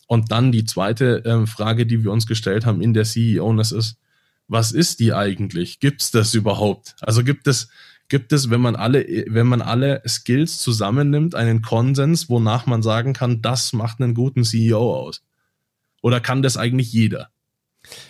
[0.06, 3.72] Und dann die zweite ähm, Frage, die wir uns gestellt haben in der CEO, das
[3.72, 3.98] ist,
[4.48, 5.80] was ist die eigentlich?
[5.80, 6.94] Gibt es das überhaupt?
[7.00, 7.68] Also gibt es,
[8.08, 13.12] gibt es, wenn man alle, wenn man alle Skills zusammennimmt, einen Konsens, wonach man sagen
[13.12, 15.22] kann, das macht einen guten CEO aus?
[16.02, 17.30] Oder kann das eigentlich jeder?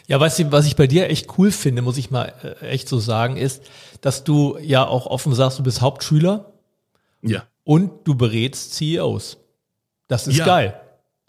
[0.06, 2.88] Ja, weißt du, was ich bei dir echt cool finde, muss ich mal äh, echt
[2.88, 3.62] so sagen, ist,
[4.00, 6.52] dass du ja auch offen sagst, du bist Hauptschüler.
[7.22, 7.44] Ja.
[7.64, 9.38] Und du berätst CEOs.
[10.08, 10.46] Das ist ja.
[10.46, 10.80] geil.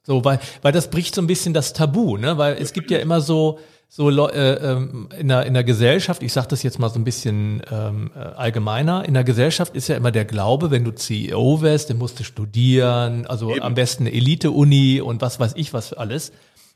[0.08, 2.38] So, weil, weil das bricht so ein bisschen das Tabu, ne?
[2.38, 6.32] Weil es gibt ja immer so, so äh, ähm, in, der, in der Gesellschaft, ich
[6.32, 9.98] sage das jetzt mal so ein bisschen ähm, äh, allgemeiner, in der Gesellschaft ist ja
[9.98, 13.62] immer der Glaube, wenn du CEO wärst, dann musst du studieren, also Eben.
[13.64, 16.32] am besten eine Elite-Uni und was weiß ich was für alles.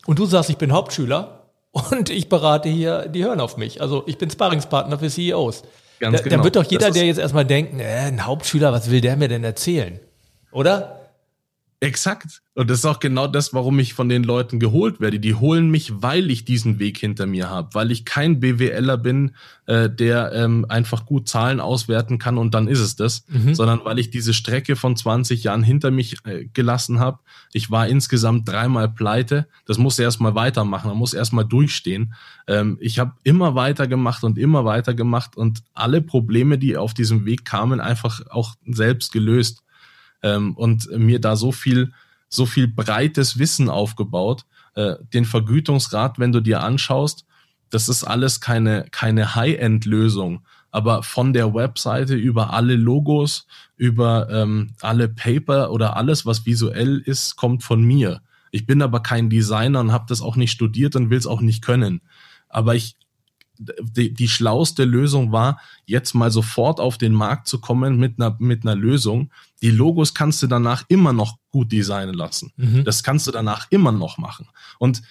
[0.06, 3.80] Und du sagst, ich bin Hauptschüler und ich berate hier, die hören auf mich.
[3.80, 5.64] Also ich bin Sparringspartner für CEOs.
[6.02, 6.36] Ganz da, genau.
[6.36, 9.30] Dann wird doch jeder, der jetzt erstmal denkt, äh, ein Hauptschüler, was will der mir
[9.30, 10.02] denn erzählen?
[10.52, 11.01] Oder?
[11.84, 12.44] Exakt.
[12.54, 15.20] Und das ist auch genau das, warum ich von den Leuten geholt werde.
[15.20, 19.32] Die holen mich, weil ich diesen Weg hinter mir habe, weil ich kein BWLer bin,
[19.66, 23.56] äh, der ähm, einfach gut Zahlen auswerten kann und dann ist es das, mhm.
[23.56, 27.18] sondern weil ich diese Strecke von 20 Jahren hinter mich äh, gelassen habe.
[27.52, 29.48] Ich war insgesamt dreimal pleite.
[29.66, 32.14] Das muss erstmal weitermachen, man muss erstmal durchstehen.
[32.48, 36.94] Ähm, ich habe immer weiter gemacht und immer weiter gemacht und alle Probleme, die auf
[36.94, 39.64] diesem Weg kamen, einfach auch selbst gelöst
[40.24, 41.94] ähm, und mir da so viel,
[42.30, 44.46] so viel breites Wissen aufgebaut.
[44.76, 47.26] Äh, den Vergütungsrat, wenn du dir anschaust,
[47.70, 50.42] das ist alles keine, keine High-End-Lösung.
[50.72, 57.00] Aber von der Webseite über alle Logos, über ähm, alle Paper oder alles, was visuell
[57.00, 58.22] ist, kommt von mir.
[58.52, 61.42] Ich bin aber kein Designer und habe das auch nicht studiert und will es auch
[61.42, 62.02] nicht können.
[62.48, 62.96] Aber ich
[63.82, 68.36] die, die schlauste Lösung war, jetzt mal sofort auf den Markt zu kommen mit einer,
[68.40, 69.32] mit einer Lösung.
[69.62, 72.52] Die Logos kannst du danach immer noch gut designen lassen.
[72.58, 72.84] Mhm.
[72.84, 74.48] Das kannst du danach immer noch machen.
[74.80, 75.02] Und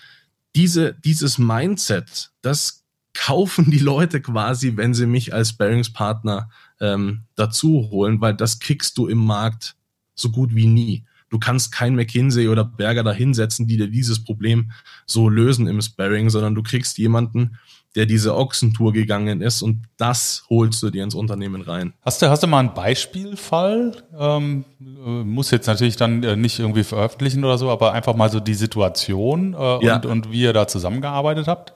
[0.54, 2.84] diese, dieses Mindset, das
[3.14, 8.98] kaufen die Leute quasi, wenn sie mich als Bearingspartner ähm, dazu holen, weil das kriegst
[8.98, 9.76] du im Markt
[10.14, 11.04] so gut wie nie.
[11.28, 14.72] Du kannst kein McKinsey oder Berger da hinsetzen, die dir dieses Problem
[15.06, 17.56] so lösen im Sparring, sondern du kriegst jemanden,
[17.96, 21.92] der diese Ochsentour gegangen ist und das holst du dir ins Unternehmen rein.
[22.02, 24.04] Hast du, hast du mal einen Beispielfall?
[24.16, 24.84] Ähm, äh,
[25.24, 28.54] muss jetzt natürlich dann äh, nicht irgendwie veröffentlichen oder so, aber einfach mal so die
[28.54, 29.96] Situation äh, ja.
[29.96, 31.74] und, und wie ihr da zusammengearbeitet habt?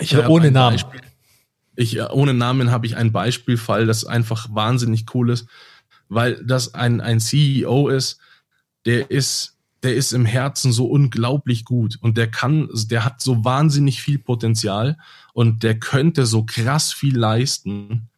[0.00, 0.76] Ich Oder ohne Namen.
[0.76, 1.00] Beispiel.
[1.76, 5.46] Ich, äh, ohne Namen habe ich ein Beispielfall, das einfach wahnsinnig cool ist,
[6.08, 8.20] weil das ein, ein CEO ist,
[8.84, 13.44] der ist, der ist im Herzen so unglaublich gut und der kann, der hat so
[13.44, 14.98] wahnsinnig viel Potenzial
[15.38, 18.08] und der könnte so krass viel leisten.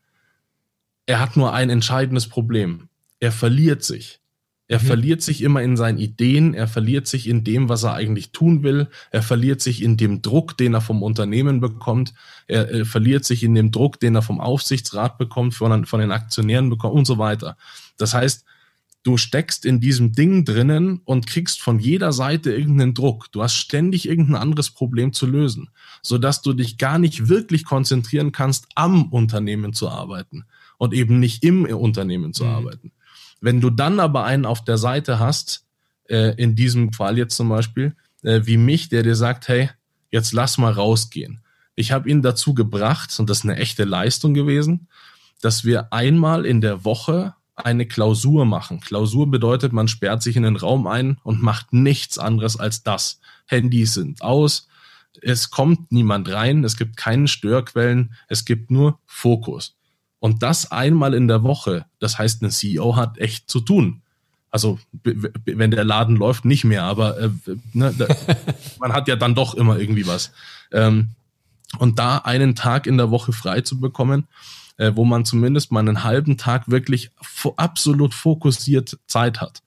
[1.05, 2.89] Er hat nur ein entscheidendes Problem.
[3.19, 4.21] Er verliert sich.
[4.69, 4.87] Er mhm.
[4.87, 8.63] verliert sich immer in seinen Ideen, er verliert sich in dem, was er eigentlich tun
[8.63, 12.15] will, er verliert sich in dem Druck, den er vom Unternehmen bekommt,
[12.47, 16.13] er, er verliert sich in dem Druck, den er vom Aufsichtsrat bekommt, von, von den
[16.13, 17.59] Aktionären bekommt und so weiter.
[17.99, 18.47] Das heißt,
[19.03, 23.33] du steckst in diesem Ding drinnen und kriegst von jeder Seite irgendeinen Druck.
[23.33, 25.71] Du hast ständig irgendein anderes Problem zu lösen,
[26.03, 30.45] sodass du dich gar nicht wirklich konzentrieren kannst, am Unternehmen zu arbeiten
[30.79, 32.51] und eben nicht im Unternehmen zu mhm.
[32.51, 32.93] arbeiten.
[33.41, 35.65] Wenn du dann aber einen auf der Seite hast,
[36.09, 39.71] äh, in diesem Fall jetzt zum Beispiel, äh, wie mich, der dir sagt, hey,
[40.11, 41.41] jetzt lass mal rausgehen.
[41.75, 44.89] Ich habe ihn dazu gebracht, und das ist eine echte Leistung gewesen,
[45.41, 47.35] dass wir einmal in der Woche
[47.67, 48.81] eine Klausur machen.
[48.81, 53.21] Klausur bedeutet, man sperrt sich in den Raum ein und macht nichts anderes als das.
[53.47, 54.69] Handys sind aus,
[55.23, 59.77] es kommt niemand rein, es gibt keine Störquellen, es gibt nur Fokus.
[60.19, 64.03] Und das einmal in der Woche, das heißt, ein CEO hat echt zu tun.
[64.51, 64.79] Also
[65.45, 67.31] wenn der Laden läuft, nicht mehr, aber äh,
[67.73, 68.07] ne, da,
[68.81, 70.33] man hat ja dann doch immer irgendwie was.
[70.73, 71.11] Ähm,
[71.79, 74.27] und da einen Tag in der Woche frei zu bekommen,
[74.81, 79.63] äh, wo man zumindest mal einen halben Tag wirklich fo absolut fokussiert Zeit hat.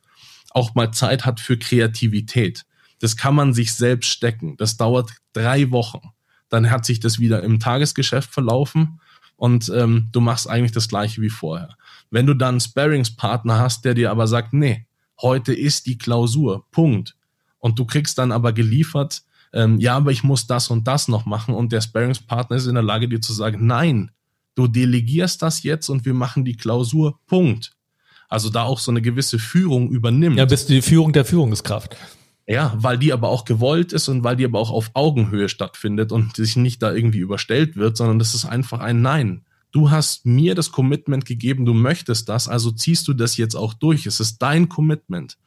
[0.49, 2.65] Auch mal Zeit hat für Kreativität.
[2.99, 4.57] Das kann man sich selbst stecken.
[4.57, 6.09] Das dauert drei Wochen.
[6.49, 8.99] Dann hat sich das wieder im Tagesgeschäft verlaufen
[9.35, 11.77] und ähm, du machst eigentlich das gleiche wie vorher.
[12.09, 14.87] Wenn du dann einen Sparringspartner hast, der dir aber sagt, nee,
[15.21, 17.15] heute ist die Klausur, Punkt.
[17.59, 19.21] Und du kriegst dann aber geliefert,
[19.53, 22.73] ähm, ja, aber ich muss das und das noch machen und der Sparringspartner ist in
[22.73, 24.09] der Lage, dir zu sagen, nein,
[24.55, 27.75] du delegierst das jetzt und wir machen die Klausur, Punkt.
[28.29, 30.37] Also da auch so eine gewisse Führung übernimmt.
[30.37, 31.95] Ja, bist du die Führung der Führungskraft.
[32.47, 36.11] Ja, weil die aber auch gewollt ist und weil die aber auch auf Augenhöhe stattfindet
[36.11, 39.45] und sich nicht da irgendwie überstellt wird, sondern das ist einfach ein Nein.
[39.71, 43.73] Du hast mir das Commitment gegeben, du möchtest das, also ziehst du das jetzt auch
[43.73, 44.05] durch.
[44.05, 45.37] Es ist dein Commitment.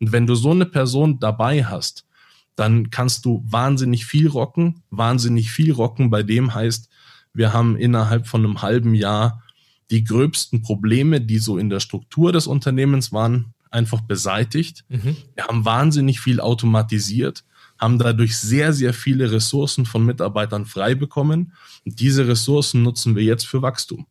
[0.00, 2.06] Und wenn du so eine Person dabei hast,
[2.54, 4.82] dann kannst du wahnsinnig viel rocken.
[4.90, 6.88] Wahnsinnig viel rocken bei dem heißt,
[7.34, 9.42] wir haben innerhalb von einem halben Jahr
[9.90, 14.84] die gröbsten Probleme, die so in der Struktur des Unternehmens waren, einfach beseitigt.
[14.88, 15.16] Mhm.
[15.34, 17.44] Wir haben wahnsinnig viel automatisiert,
[17.78, 21.52] haben dadurch sehr, sehr viele Ressourcen von Mitarbeitern frei bekommen.
[21.84, 24.06] Und diese Ressourcen nutzen wir jetzt für Wachstum.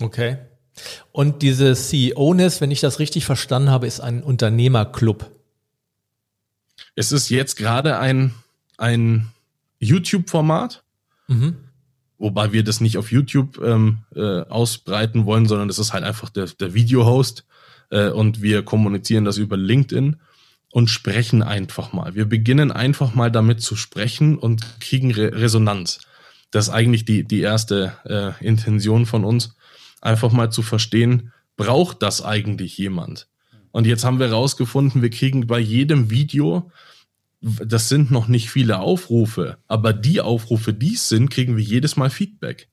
[0.00, 0.38] Okay.
[1.10, 5.30] Und diese CEO-Ness, wenn ich das richtig verstanden habe, ist ein Unternehmerclub.
[6.94, 8.34] Es ist jetzt gerade ein,
[8.78, 9.28] ein
[9.78, 10.82] YouTube-Format.
[11.28, 11.56] Mhm.
[12.22, 16.30] Wobei wir das nicht auf YouTube ähm, äh, ausbreiten wollen, sondern das ist halt einfach
[16.30, 17.44] der, der Video-Host
[17.90, 20.20] äh, und wir kommunizieren das über LinkedIn
[20.70, 22.14] und sprechen einfach mal.
[22.14, 25.98] Wir beginnen einfach mal damit zu sprechen und kriegen Re Resonanz.
[26.52, 29.56] Das ist eigentlich die, die erste äh, Intention von uns,
[30.00, 33.26] einfach mal zu verstehen, braucht das eigentlich jemand?
[33.72, 36.70] Und jetzt haben wir rausgefunden, wir kriegen bei jedem Video,
[37.42, 41.96] das sind noch nicht viele Aufrufe, aber die Aufrufe, die es sind, kriegen wir jedes
[41.96, 42.68] Mal Feedback.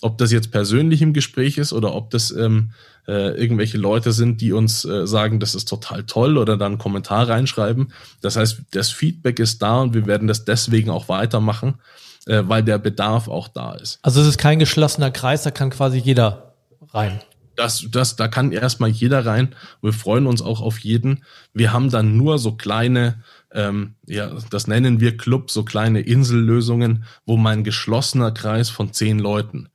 [0.00, 2.70] Ob das jetzt persönlich im Gespräch ist oder ob das ähm,
[3.08, 6.78] äh, irgendwelche Leute sind, die uns äh, sagen, das ist total toll oder dann einen
[6.78, 7.92] Kommentar reinschreiben.
[8.20, 11.80] Das heißt, das Feedback ist da und wir werden das deswegen auch weitermachen,
[12.26, 13.98] äh, weil der Bedarf auch da ist.
[14.02, 16.54] Also es ist kein geschlossener Kreis, da kann quasi jeder
[16.92, 17.20] rein.
[17.56, 19.52] Das, das, da kann erstmal jeder rein.
[19.82, 21.24] Wir freuen uns auch auf jeden.
[21.52, 27.04] Wir haben dann nur so kleine, ähm, ja, das nennen wir Club, so kleine Insellösungen,
[27.26, 29.68] wo mein geschlossener Kreis von zehn Leuten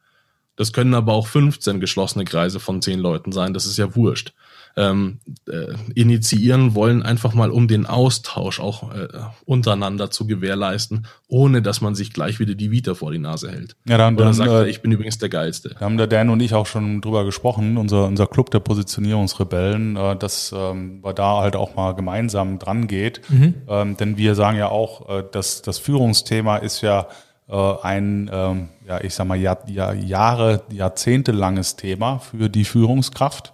[0.56, 4.34] das können aber auch 15 geschlossene Kreise von 10 Leuten sein, das ist ja wurscht.
[4.76, 9.08] Ähm, äh, initiieren wollen, einfach mal um den Austausch auch äh,
[9.46, 13.76] untereinander zu gewährleisten, ohne dass man sich gleich wieder die Vita vor die Nase hält.
[13.88, 15.76] Ja, dann, Oder dann sagt er, ich bin übrigens der Geilste.
[15.78, 19.96] Da haben der Dan und ich auch schon drüber gesprochen, unser, unser Club der Positionierungsrebellen,
[19.96, 23.22] äh, dass ähm, da halt auch mal gemeinsam dran geht.
[23.30, 23.54] Mhm.
[23.68, 27.08] Ähm, denn wir sagen ja auch, äh, dass das Führungsthema ist ja
[27.48, 33.54] äh, ein, ähm, ja, ich sag mal, Jahr, Jahr, Jahre, jahrzehntelanges Thema für die Führungskraft.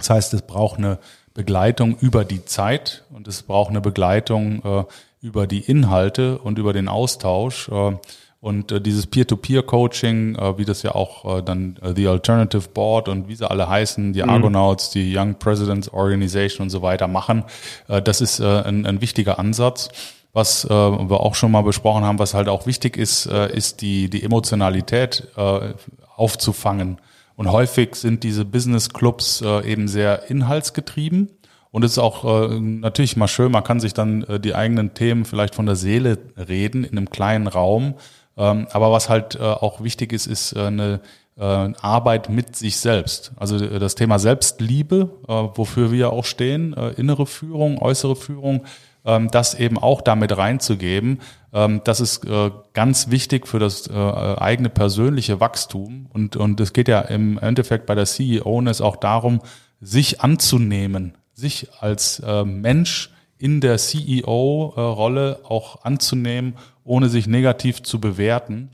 [0.00, 0.98] Das heißt, es braucht eine
[1.34, 4.84] Begleitung über die Zeit und es braucht eine Begleitung äh,
[5.20, 7.68] über die Inhalte und über den Austausch.
[7.68, 7.96] Äh,
[8.40, 13.08] und äh, dieses Peer-to-Peer-Coaching, äh, wie das ja auch äh, dann äh, The Alternative Board
[13.08, 14.30] und wie sie alle heißen, die mhm.
[14.30, 17.44] Argonauts, die Young Presidents Organization und so weiter machen,
[17.88, 19.90] äh, das ist äh, ein, ein wichtiger Ansatz.
[20.32, 23.82] Was äh, wir auch schon mal besprochen haben, was halt auch wichtig ist, äh, ist
[23.82, 25.74] die, die Emotionalität äh,
[26.16, 26.98] aufzufangen.
[27.40, 31.30] Und häufig sind diese Business Clubs äh, eben sehr inhaltsgetrieben.
[31.70, 34.92] Und es ist auch äh, natürlich mal schön, man kann sich dann äh, die eigenen
[34.92, 37.94] Themen vielleicht von der Seele reden in einem kleinen Raum.
[38.36, 41.00] Ähm, aber was halt äh, auch wichtig ist, ist äh, eine
[41.38, 41.42] äh,
[41.80, 43.32] Arbeit mit sich selbst.
[43.36, 48.66] Also äh, das Thema Selbstliebe, äh, wofür wir auch stehen, äh, innere Führung, äußere Führung,
[49.02, 51.20] das eben auch damit reinzugeben.
[51.52, 56.06] Ähm, das ist äh, ganz wichtig für das äh, eigene persönliche Wachstum.
[56.12, 59.40] Und, und es geht ja im Endeffekt bei der CEO auch darum,
[59.80, 68.00] sich anzunehmen, sich als äh, Mensch in der CEO-Rolle auch anzunehmen, ohne sich negativ zu
[68.00, 68.70] bewerten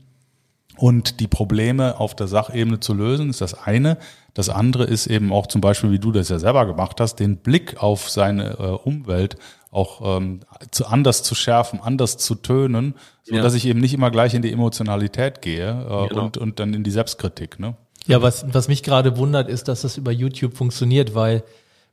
[0.77, 3.97] und die Probleme auf der Sachebene zu lösen, ist das eine.
[4.33, 7.37] Das andere ist eben auch zum Beispiel, wie du das ja selber gemacht hast, den
[7.37, 9.37] Blick auf seine äh, Umwelt
[9.71, 13.41] auch ähm, zu anders zu schärfen, anders zu tönen, so ja.
[13.41, 16.25] dass ich eben nicht immer gleich in die Emotionalität gehe äh, genau.
[16.25, 17.59] und, und dann in die Selbstkritik.
[17.59, 17.75] Ne?
[18.05, 21.43] Ja, was, was mich gerade wundert, ist, dass das über YouTube funktioniert, weil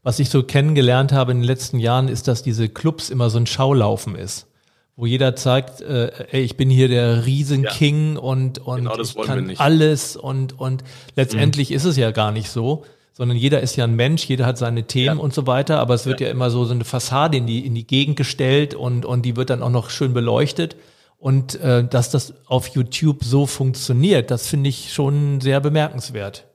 [0.03, 3.38] was ich so kennengelernt habe in den letzten Jahren, ist, dass diese Clubs immer so
[3.38, 4.47] ein Schaulaufen ist
[4.96, 8.20] wo jeder zeigt, äh, ey, ich bin hier der Riesenking ja.
[8.20, 10.85] und und genau, ich kann alles und und
[11.16, 11.76] letztendlich mhm.
[11.76, 14.85] ist es ja gar nicht so, sondern jeder ist ja ein Mensch, jeder hat seine
[14.85, 15.22] Themen ja.
[15.22, 16.28] und so weiter, aber es wird ja.
[16.28, 19.37] ja, immer so so eine Fassade in die in die Gegend gestellt und und die
[19.37, 20.76] wird dann auch noch schön beleuchtet
[21.18, 26.46] und äh, dass das auf YouTube so funktioniert, das finde ich schon sehr bemerkenswert.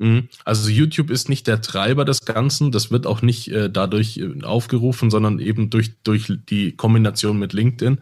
[0.00, 0.28] Mhm.
[0.46, 4.42] Also YouTube ist nicht der Treiber des Ganzen, das wird auch nicht äh, dadurch äh,
[4.42, 7.98] aufgerufen, sondern eben durch, durch die Kombination mit LinkedIn.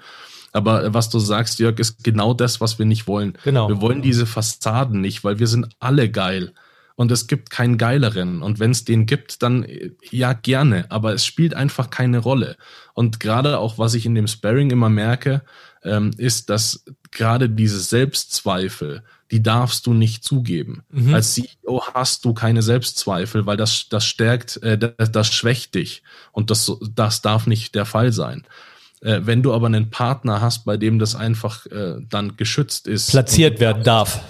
[0.52, 3.36] Aber äh, was du sagst, Jörg, ist genau das, was wir nicht wollen.
[3.42, 3.68] Genau.
[3.68, 6.52] Wir wollen diese Fassaden nicht, weil wir sind alle geil.
[6.94, 8.42] Und es gibt keinen geileren.
[8.42, 10.86] Und wenn es den gibt, dann äh, ja gerne.
[10.90, 12.56] Aber es spielt einfach keine Rolle.
[12.94, 15.42] Und gerade auch, was ich in dem Sparring immer merke,
[15.84, 20.82] ähm, ist, dass gerade diese Selbstzweifel, die darfst du nicht zugeben.
[20.90, 21.14] Mhm.
[21.14, 26.02] Als CEO hast du keine Selbstzweifel, weil das, das stärkt, äh, das, das schwächt dich.
[26.32, 28.44] Und das, das darf nicht der Fall sein.
[29.00, 33.10] Äh, wenn du aber einen Partner hast, bei dem das einfach äh, dann geschützt ist.
[33.10, 34.20] Platziert werden darf.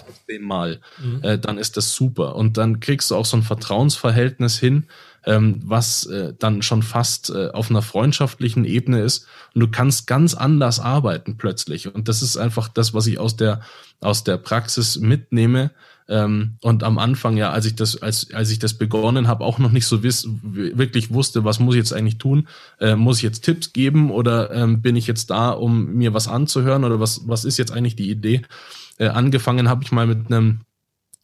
[0.41, 1.23] Mal, mhm.
[1.23, 2.37] äh, dann ist das super.
[2.37, 4.85] Und dann kriegst du auch so ein Vertrauensverhältnis hin,
[5.25, 9.27] ähm, was äh, dann schon fast äh, auf einer freundschaftlichen Ebene ist.
[9.55, 11.93] Und du kannst ganz anders arbeiten plötzlich.
[11.93, 13.61] Und das ist einfach das, was ich aus der,
[14.01, 15.71] aus der Praxis mitnehme.
[16.09, 19.59] Ähm, und am Anfang, ja, als ich das, als, als ich das begonnen habe, auch
[19.59, 22.49] noch nicht so wiss, wirklich wusste, was muss ich jetzt eigentlich tun?
[22.81, 26.27] Äh, muss ich jetzt Tipps geben oder ähm, bin ich jetzt da, um mir was
[26.27, 28.43] anzuhören oder was, was ist jetzt eigentlich die Idee?
[28.97, 30.61] Äh, angefangen habe ich mal mit einem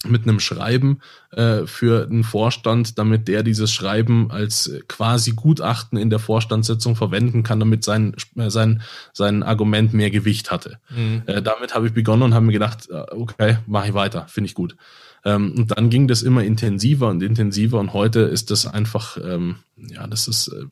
[0.04, 6.10] mit einem Schreiben äh, für den Vorstand, damit der dieses Schreiben als quasi Gutachten in
[6.10, 10.78] der Vorstandssitzung verwenden kann, damit sein, äh, sein, sein Argument mehr Gewicht hatte.
[10.90, 11.22] Mhm.
[11.26, 14.46] Äh, damit habe ich begonnen und habe mir gedacht, äh, okay, mache ich weiter, finde
[14.48, 14.76] ich gut.
[15.24, 19.56] Ähm, und dann ging das immer intensiver und intensiver und heute ist das einfach, ähm,
[19.76, 20.66] ja, das ist, äh,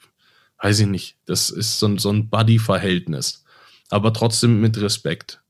[0.63, 3.45] weiß ich nicht, das ist so, so ein Buddy-Verhältnis,
[3.91, 5.42] aber trotzdem mit Respekt.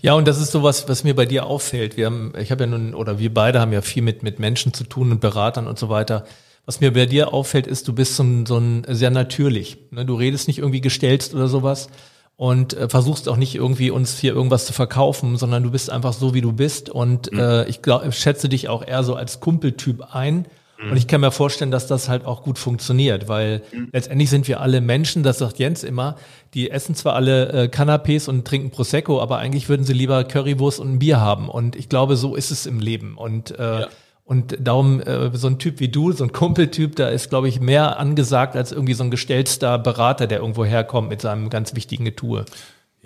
[0.00, 1.96] Ja, und das ist sowas, was mir bei dir auffällt.
[1.96, 4.72] Wir haben, ich habe ja nun, oder wir beide haben ja viel mit, mit Menschen
[4.72, 6.24] zu tun und Beratern und so weiter.
[6.66, 9.78] Was mir bei dir auffällt, ist, du bist so ein, so ein sehr natürlich.
[9.90, 10.06] Ne?
[10.06, 11.88] Du redest nicht irgendwie gestellst oder sowas
[12.36, 16.12] und äh, versuchst auch nicht irgendwie uns hier irgendwas zu verkaufen, sondern du bist einfach
[16.12, 16.90] so, wie du bist.
[16.90, 17.38] Und mhm.
[17.38, 20.46] äh, ich glaube, schätze dich auch eher so als Kumpeltyp ein.
[20.90, 23.88] Und ich kann mir vorstellen, dass das halt auch gut funktioniert, weil mhm.
[23.92, 26.16] letztendlich sind wir alle Menschen, das sagt Jens immer,
[26.54, 30.80] die essen zwar alle äh, Canapés und trinken Prosecco, aber eigentlich würden sie lieber Currywurst
[30.80, 31.48] und ein Bier haben.
[31.48, 33.16] Und ich glaube, so ist es im Leben.
[33.16, 33.88] Und äh, ja.
[34.26, 37.60] Und darum, äh, so ein Typ wie du, so ein Kumpeltyp, da ist, glaube ich,
[37.60, 42.06] mehr angesagt als irgendwie so ein gestellter Berater, der irgendwo herkommt mit seinem ganz wichtigen
[42.06, 42.46] Getue.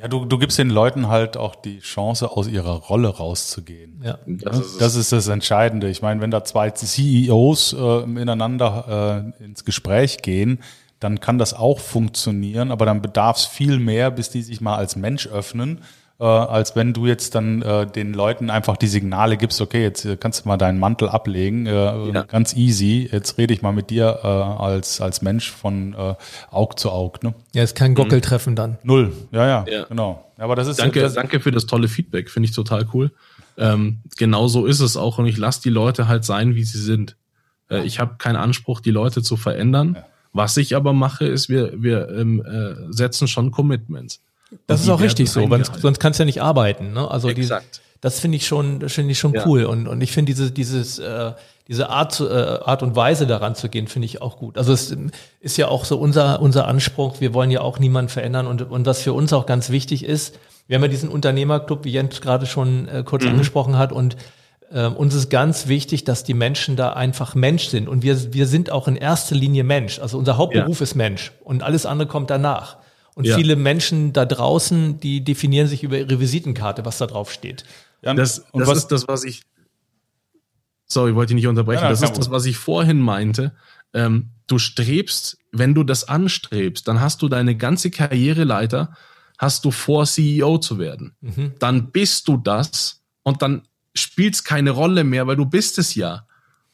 [0.01, 4.01] Ja, du, du gibst den Leuten halt auch die Chance, aus ihrer Rolle rauszugehen.
[4.05, 5.89] Ja, das, ist, das ist das Entscheidende.
[5.89, 10.61] Ich meine, wenn da zwei CEOs äh, miteinander äh, ins Gespräch gehen,
[11.01, 14.77] dann kann das auch funktionieren, aber dann bedarf es viel mehr, bis die sich mal
[14.77, 15.81] als Mensch öffnen
[16.21, 20.05] äh, als wenn du jetzt dann äh, den Leuten einfach die Signale gibst, okay, jetzt
[20.05, 21.73] äh, kannst du mal deinen Mantel ablegen, äh,
[22.11, 22.23] Ja.
[22.25, 26.15] ganz easy, jetzt rede ich mal mit dir äh, als, als Mensch von äh,
[26.51, 27.23] Aug zu Aug.
[27.23, 27.35] Ne?
[27.55, 28.79] Ja, ist kein Gockeltreffen dann.
[28.83, 29.85] Null, ja, ja, Ja.
[29.85, 30.25] genau.
[30.37, 33.13] Ja, Aber das ist Danke, das, danke für das tolle Feedback, finde ich total cool.
[33.57, 36.79] Ähm, genau so ist es auch und ich lasse die Leute halt sein, wie sie
[36.81, 37.17] sind.
[37.71, 39.97] Äh, ich habe keinen Anspruch, die Leute zu verändern.
[40.33, 44.21] Was ich aber mache, ist, wir, wir ähm, äh, setzen schon Commitments.
[44.67, 45.47] Das ist die auch richtig so,
[45.81, 46.93] sonst, kannst du ja nicht arbeiten.
[46.93, 47.11] Ne?
[47.11, 47.81] Also die, Exakt.
[48.01, 49.47] das finde ich schon, finde ich schon Ja.
[49.47, 49.65] cool.
[49.65, 51.33] Und, und ich finde diese, dieses, äh,
[51.69, 54.57] diese Art, äh, Art und Weise daran zu gehen, finde ich auch gut.
[54.57, 54.97] Also es
[55.41, 57.21] ist ja auch so unser, unser Anspruch.
[57.21, 58.47] Wir wollen ja auch niemanden verändern.
[58.47, 61.93] Und, und was für uns auch ganz wichtig ist, wir haben ja diesen Unternehmerclub, wie
[61.93, 63.93] Jens gerade schon äh, kurz angesprochen hat.
[63.93, 64.17] Und
[64.73, 67.89] ähm, uns ist ganz wichtig, dass die Menschen da einfach Mensch sind.
[67.89, 69.99] Und wir, wir sind auch in erster Linie Mensch.
[69.99, 71.33] Also unser Hauptberuf ist Mensch.
[71.45, 72.79] Und alles andere kommt danach.
[73.19, 73.35] Und Ja.
[73.37, 77.65] viele Menschen da draußen, die definieren sich über ihre Visitenkarte, was da drauf steht.
[78.01, 79.43] ja, Das, und das was, ist das, was ich.
[80.87, 81.83] Sorry, wollte ich nicht unterbrechen.
[81.83, 83.57] Ja, das ist das, was ich vorhin meinte.
[83.93, 88.95] Ähm, du strebst, wenn du das anstrebst, dann hast du deine ganze Karriereleiter,
[89.37, 91.17] hast du vor, CEO zu werden.
[91.21, 91.55] Mhm.
[91.59, 93.63] Dann bist du das und dann
[93.97, 96.28] spielt's keine Rolle mehr, weil du bist es ja.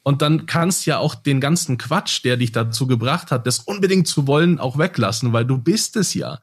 [0.07, 4.07] Und dann kannst ja auch den ganzen Quatsch, der dich dazu gebracht hat, das unbedingt
[4.07, 6.37] zu wollen, auch weglassen, weil du bist es ja.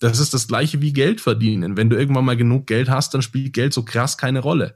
[0.00, 1.78] Das ist das gleiche wie Geld verdienen.
[1.78, 4.74] Wenn du irgendwann mal genug Geld hast, dann spielt Geld so krass keine Rolle.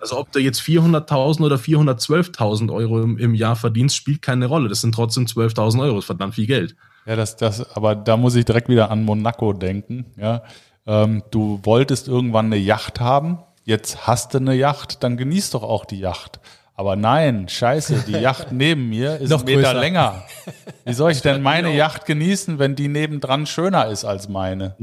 [0.00, 4.68] Also ob du jetzt 400.000 oder 412.000 Euro im, im Jahr verdienst, spielt keine Rolle.
[4.68, 5.94] Das sind trotzdem 12.000 Euro.
[5.94, 6.74] Das ist verdammt viel Geld.
[7.06, 10.06] Ja, das, das, aber da muss ich direkt wieder an Monaco denken.
[10.16, 10.42] Ja,
[10.84, 15.62] ähm, du wolltest irgendwann eine Yacht haben, jetzt hast du eine Yacht, dann genieß doch
[15.62, 16.40] auch die Yacht.
[16.78, 19.80] Aber nein, scheiße, die Yacht neben mir ist Noch Meter größer.
[19.80, 20.22] länger.
[20.84, 24.76] Wie soll ich denn meine Yacht genießen, wenn die nebendran schöner ist als meine?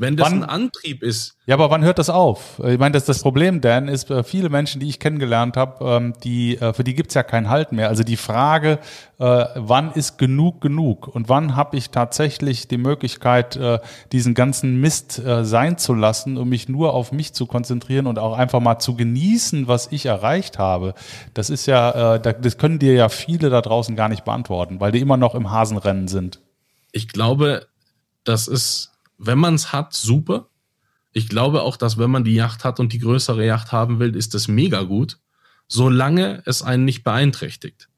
[0.00, 2.58] Wenn das wann- ein Antrieb ist, Ja, aber wann hört das auf?
[2.66, 6.12] Ich meine, das, das Problem, Dan, ist äh, viele Menschen, die ich kennengelernt habe, ähm,
[6.24, 7.88] die, äh, für die gibt's ja keinen Halt mehr.
[7.88, 8.78] Also die Frage,
[9.18, 13.58] äh, wann ist genug genug und wann habe ich tatsächlich die Möglichkeit,
[14.12, 18.36] diesen ganzen Mist sein zu lassen, um mich nur auf mich zu konzentrieren und auch
[18.36, 20.94] einfach mal zu genießen, was ich erreicht habe.
[21.34, 24.92] Das ist ja, da- das können dir ja viele da draußen gar nicht beantworten, weil
[24.92, 26.40] die immer noch im Hasenrennen sind.
[26.92, 27.66] ich glaube,
[28.24, 30.48] das ist, wenn man es hat, super.
[31.12, 34.16] Ich glaube auch, dass wenn man die Yacht hat und die größere Yacht haben will,
[34.16, 35.18] ist das mega gut,
[35.68, 37.88] solange es einen nicht beeinträchtigt.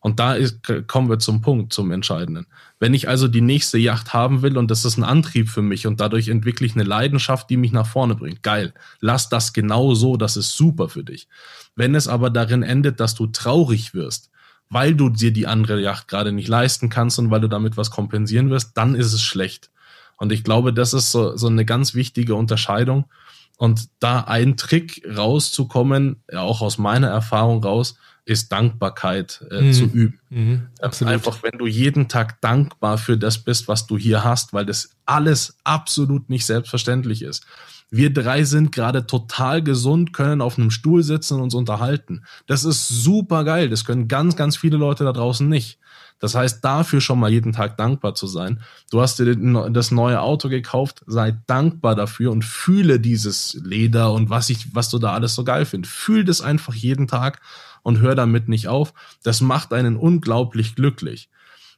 [0.00, 2.46] Und da ist, kommen wir zum Punkt, zum Entscheidenden.
[2.80, 5.86] Wenn ich also die nächste Yacht haben will und das ist ein Antrieb für mich
[5.86, 8.74] und dadurch entwickle ich eine Leidenschaft, die mich nach vorne bringt, geil.
[8.98, 11.28] Lass das genau so, das ist super für dich.
[11.76, 14.30] Wenn es aber darin endet, dass du traurig wirst,
[14.68, 17.92] weil du dir die andere Yacht gerade nicht leisten kannst und weil du damit was
[17.92, 19.70] kompensieren wirst, dann ist es schlecht.
[20.22, 23.06] Und ich glaube, das ist so, so eine ganz wichtige Unterscheidung.
[23.56, 29.86] Und da ein Trick rauszukommen, ja, auch aus meiner Erfahrung raus, ist Dankbarkeit äh, zu
[29.86, 30.20] üben.
[30.30, 31.12] Mhm, absolut.
[31.12, 34.90] Einfach, wenn du jeden Tag dankbar für das bist, was du hier hast, weil das
[35.06, 37.44] alles absolut nicht selbstverständlich ist.
[37.90, 42.22] Wir drei sind gerade total gesund, können auf einem Stuhl sitzen und uns unterhalten.
[42.46, 43.68] Das ist super geil.
[43.68, 45.80] Das können ganz, ganz viele Leute da draußen nicht.
[46.22, 48.60] Das heißt, dafür schon mal jeden Tag dankbar zu sein.
[48.92, 49.34] Du hast dir
[49.70, 54.88] das neue Auto gekauft, sei dankbar dafür und fühle dieses Leder und was ich, was
[54.88, 55.92] du da alles so geil findest.
[55.92, 57.40] Fühl das einfach jeden Tag
[57.82, 58.94] und hör damit nicht auf.
[59.24, 61.28] Das macht einen unglaublich glücklich.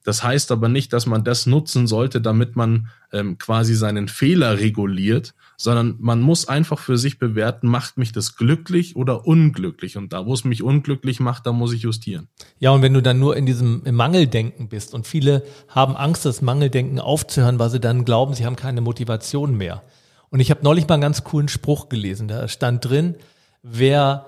[0.04, 4.58] Das heißt aber nicht, dass man das nutzen sollte, damit man ähm, quasi seinen Fehler
[4.58, 9.96] reguliert, sondern man muss einfach für sich bewerten, macht mich das glücklich oder unglücklich.
[9.96, 12.28] Und da, wo es mich unglücklich macht, da muss ich justieren.
[12.58, 16.42] Ja, und wenn du dann nur in diesem Mangeldenken bist und viele haben Angst, das
[16.42, 19.82] Mangeldenken aufzuhören, weil sie dann glauben, sie haben keine Motivation mehr.
[20.28, 23.14] Und ich habe neulich mal einen ganz coolen Spruch gelesen, da stand drin,
[23.62, 24.26] wer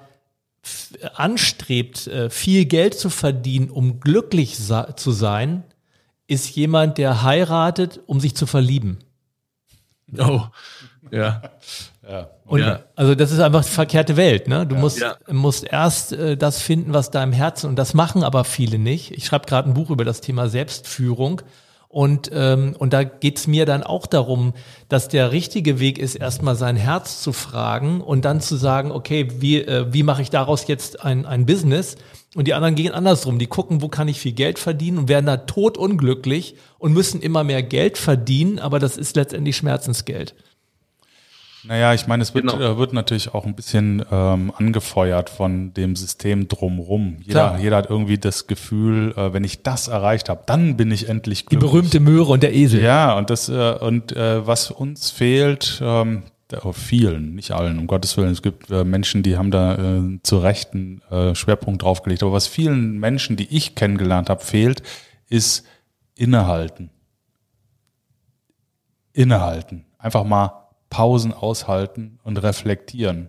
[1.14, 5.64] anstrebt, äh, viel Geld zu verdienen, um glücklich zu sein,
[6.26, 8.98] ist jemand, der heiratet, um sich zu verlieben.
[10.18, 10.42] Oh,
[11.10, 11.42] ja.
[12.44, 12.80] Und Ja.
[12.94, 14.46] also das ist einfach die verkehrte Welt.
[14.48, 14.66] Ne?
[14.66, 15.16] Du musst, Ja.
[15.28, 19.10] musst erst äh, das finden, was da im Herzen, und das machen aber viele nicht.
[19.12, 21.42] Ich schreibe gerade ein Buch über das Thema Selbstführung.
[21.88, 24.52] Und, ähm, und da geht's mir dann auch darum,
[24.88, 29.28] dass der richtige Weg ist, erstmal sein Herz zu fragen und dann zu sagen, okay,
[29.38, 31.96] wie, äh, wie mache ich daraus jetzt ein, ein Business?
[32.34, 33.38] Und die anderen gehen andersrum.
[33.38, 37.44] Die gucken, wo kann ich viel Geld verdienen und werden da totunglücklich und müssen immer
[37.44, 40.34] mehr Geld verdienen, aber das ist letztendlich Schmerzensgeld.
[41.66, 42.62] Naja, ich meine, es wird, Genau.
[42.62, 47.16] äh, wird natürlich auch ein bisschen ähm, angefeuert von dem System drumrum.
[47.20, 47.58] Jeder, Klar.
[47.60, 51.40] jeder hat irgendwie das Gefühl, äh, wenn ich das erreicht habe, dann bin ich endlich
[51.40, 51.70] Die glücklich.
[51.70, 52.82] berühmte Möhre und der Esel.
[52.82, 56.22] Ja, und das äh, und äh, was uns fehlt, ähm,
[56.72, 58.30] vielen, nicht allen, um Gottes Willen.
[58.30, 62.22] Es gibt äh, Menschen, die haben da äh, zu Recht einen äh, Schwerpunkt draufgelegt.
[62.22, 64.82] Aber was vielen Menschen, die ich kennengelernt habe, fehlt,
[65.28, 65.66] ist
[66.14, 66.90] innehalten.
[69.12, 69.86] Innehalten.
[69.98, 73.28] Einfach mal Pausen aushalten und reflektieren.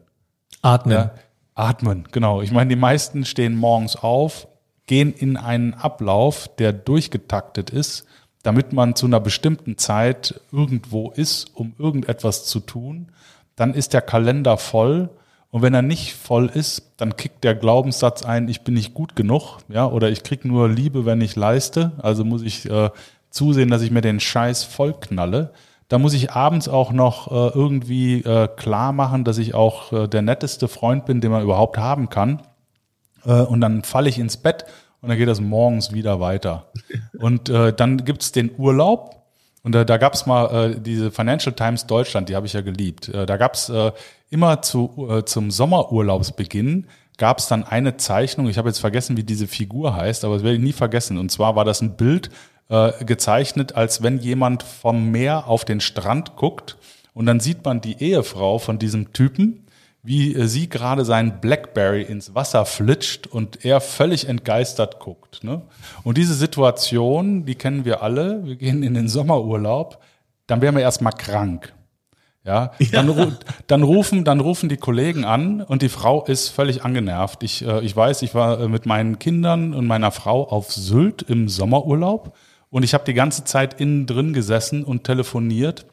[0.62, 0.97] Atmen.
[0.97, 1.12] Ja,
[1.55, 2.41] atmen, genau.
[2.41, 4.47] Ich meine, die meisten stehen morgens auf,
[4.86, 8.05] gehen in einen Ablauf, der durchgetaktet ist
[8.47, 13.12] damit man zu einer bestimmten Zeit irgendwo ist, um irgendetwas zu tun,
[13.58, 15.10] dann ist der Kalender voll.
[15.49, 19.18] Und wenn er nicht voll ist, dann kickt der Glaubenssatz ein, ich bin nicht gut
[19.18, 21.91] genug, ja, oder ich krieg nur Liebe, wenn ich leiste.
[21.97, 22.89] Also muss ich äh,
[23.32, 25.51] zusehen, dass ich mir den Scheiß vollknalle.
[25.88, 30.07] Da muss ich abends auch noch äh, irgendwie äh, klar machen, dass ich auch äh,
[30.07, 32.41] der netteste Freund bin, den man überhaupt haben kann.
[33.25, 34.65] Äh, und dann falle ich ins Bett
[35.01, 36.65] und dann geht das morgens wieder weiter.
[37.19, 39.15] Und äh, dann gibt's den Urlaub.
[39.63, 43.09] Und äh, da gab's mal äh, diese Financial Times Deutschland, die habe ich ja geliebt.
[43.09, 43.91] Äh, da gab's äh,
[44.29, 49.47] immer zu, äh, zum Sommerurlaubsbeginn gab's dann eine Zeichnung, ich habe jetzt vergessen, wie diese
[49.47, 51.17] Figur heißt, aber das werde ich nie vergessen.
[51.17, 52.29] Und zwar war das ein Bild
[52.70, 56.78] äh, gezeichnet, als wenn jemand vom Meer auf den Strand guckt
[57.13, 59.68] und dann sieht man die Ehefrau von diesem Typen
[60.07, 65.43] wie äh, sie gerade seinen Blackberry ins Wasser flitscht und er völlig entgeistert guckt.
[65.43, 65.61] Ne?
[66.03, 68.45] Und diese Situation, die kennen wir alle.
[68.45, 70.01] Wir gehen in den Sommerurlaub,
[70.47, 71.74] dann wären wir erstmal krank.
[72.45, 72.72] Ja.
[72.93, 73.38] Dann,
[73.68, 77.43] dann, rufen, dann rufen die Kollegen an und die Frau ist völlig angenervt.
[77.43, 81.22] Ich, äh, ich weiß, ich war äh, mit meinen Kindern und meiner Frau auf Sylt
[81.24, 82.34] im Sommerurlaub
[82.70, 85.86] und ich habe die ganze Zeit innen drin gesessen und telefoniert,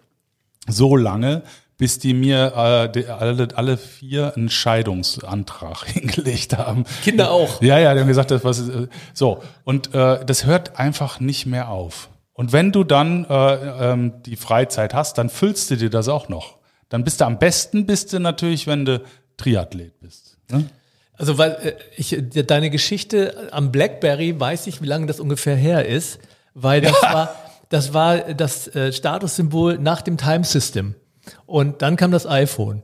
[0.66, 1.42] so lange,
[1.76, 6.84] bis die mir äh, die, alle, alle vier einen Scheidungsantrag hingelegt haben.
[7.02, 7.60] Kinder auch.
[7.60, 11.46] Ja, ja, die haben gesagt, das was äh, so und äh, das hört einfach nicht
[11.46, 12.08] mehr auf.
[12.32, 16.28] Und wenn du dann äh, ähm, die Freizeit hast, dann füllst du dir das auch
[16.28, 16.58] noch.
[16.88, 19.02] Dann bist du am besten, bist du natürlich, wenn du
[19.36, 20.36] Triathlet bist.
[20.50, 20.64] Ne?
[21.16, 22.16] Also weil äh, ich
[22.46, 26.18] deine Geschichte am BlackBerry weiß ich, wie lange das ungefähr her ist,
[26.54, 27.34] weil das war
[27.68, 30.94] das war das äh, Statussymbol nach dem Time System.
[31.46, 32.82] Und dann kam das iPhone.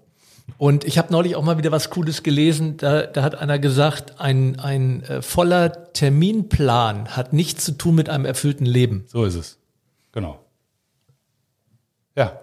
[0.59, 2.77] Und ich habe neulich auch mal wieder was Cooles gelesen.
[2.77, 8.09] Da, da hat einer gesagt, ein, ein äh, voller Terminplan hat nichts zu tun mit
[8.09, 9.05] einem erfüllten Leben.
[9.07, 9.59] So ist es.
[10.13, 10.41] Genau.
[12.17, 12.41] Ja.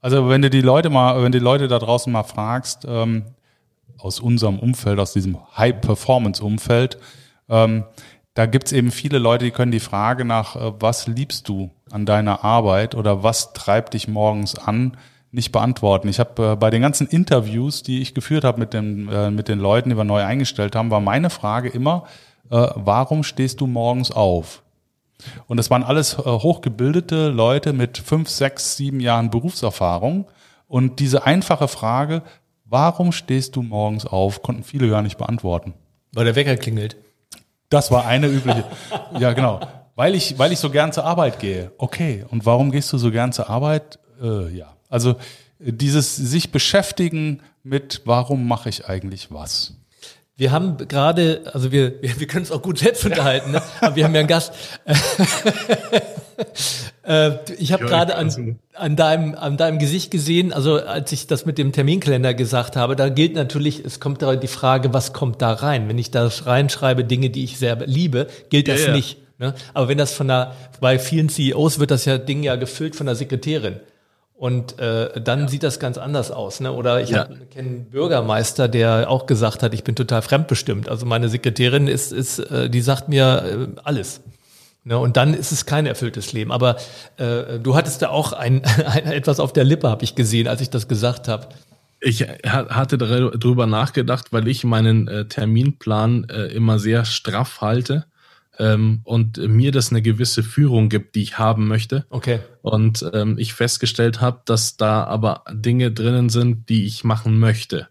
[0.00, 3.26] Also wenn du die Leute mal, wenn die Leute da draußen mal fragst, ähm,
[3.98, 6.98] aus unserem Umfeld, aus diesem High-Performance-Umfeld,
[7.48, 7.84] ähm,
[8.34, 12.06] da gibt's eben viele Leute, die können die Frage nach, äh, was liebst du an
[12.06, 14.96] deiner Arbeit oder was treibt dich morgens an,
[15.30, 16.08] nicht beantworten.
[16.08, 19.48] Ich habe äh, bei den ganzen Interviews, die ich geführt habe mit, den äh, mit
[19.48, 22.04] den Leuten, die wir neu eingestellt haben, war meine Frage immer,
[22.50, 24.62] äh, warum stehst du morgens auf?
[25.46, 30.26] Und das waren alles äh, hochgebildete Leute mit fünf, sechs, sieben Jahren Berufserfahrung.
[30.66, 32.22] Und diese einfache Frage,
[32.64, 35.74] warum stehst du morgens auf, konnten viele gar nicht beantworten.
[36.12, 36.96] Weil der Wecker klingelt.
[37.72, 38.64] Das war eine übliche.
[39.18, 39.60] ja, genau.
[39.94, 41.72] Weil ich, weil ich so gern zur Arbeit gehe.
[41.78, 42.24] Okay.
[42.28, 43.98] Und warum gehst du so gern zur Arbeit?
[44.22, 44.74] Äh, ja.
[44.90, 45.16] Also
[45.58, 49.74] dieses sich beschäftigen mit, warum mache ich eigentlich was?
[50.36, 53.62] Wir haben gerade, also wir, wir, können uns auch gut selbst unterhalten, ne?
[53.80, 54.52] aber wir haben ja einen Gast.
[57.02, 61.46] äh, ich habe gerade an, an, deinem, an deinem Gesicht gesehen, also als ich das
[61.46, 65.42] mit dem Terminkalender gesagt habe, da gilt natürlich, es kommt da die Frage, was kommt
[65.42, 65.88] da rein?
[65.88, 68.92] Wenn ich da reinschreibe, Dinge, die ich sehr liebe, gilt das ja, ja.
[68.94, 69.18] nicht.
[69.38, 69.54] Ne?
[69.74, 73.06] Aber wenn das von der, bei vielen CEOs wird das ja Ding ja gefüllt von
[73.06, 73.80] der Sekretärin.
[74.42, 75.48] Und äh, dann ja.
[75.48, 76.58] sieht das ganz anders aus.
[76.58, 76.72] Ne?
[76.72, 77.26] Oder ich ja.
[77.52, 80.88] kenne einen Bürgermeister, der auch gesagt hat, ich bin total fremdbestimmt.
[80.88, 84.20] Also meine Sekretärin ist, ist äh, die sagt mir äh, alles.
[84.84, 84.98] Ne?
[84.98, 86.52] Und dann ist es kein erfülltes Leben.
[86.52, 86.76] Aber
[87.16, 90.60] äh, du hattest da auch ein, ein etwas auf der Lippe, habe ich gesehen, als
[90.60, 91.48] ich das gesagt habe.
[92.04, 98.06] Ich hatte darüber nachgedacht, weil ich meinen äh, Terminplan äh, immer sehr straff halte
[98.58, 102.04] ähm, und mir das eine gewisse Führung gibt, die ich haben möchte.
[102.10, 102.40] Okay.
[102.60, 107.88] Und ähm, ich festgestellt habe, dass da aber Dinge drinnen sind, die ich machen möchte.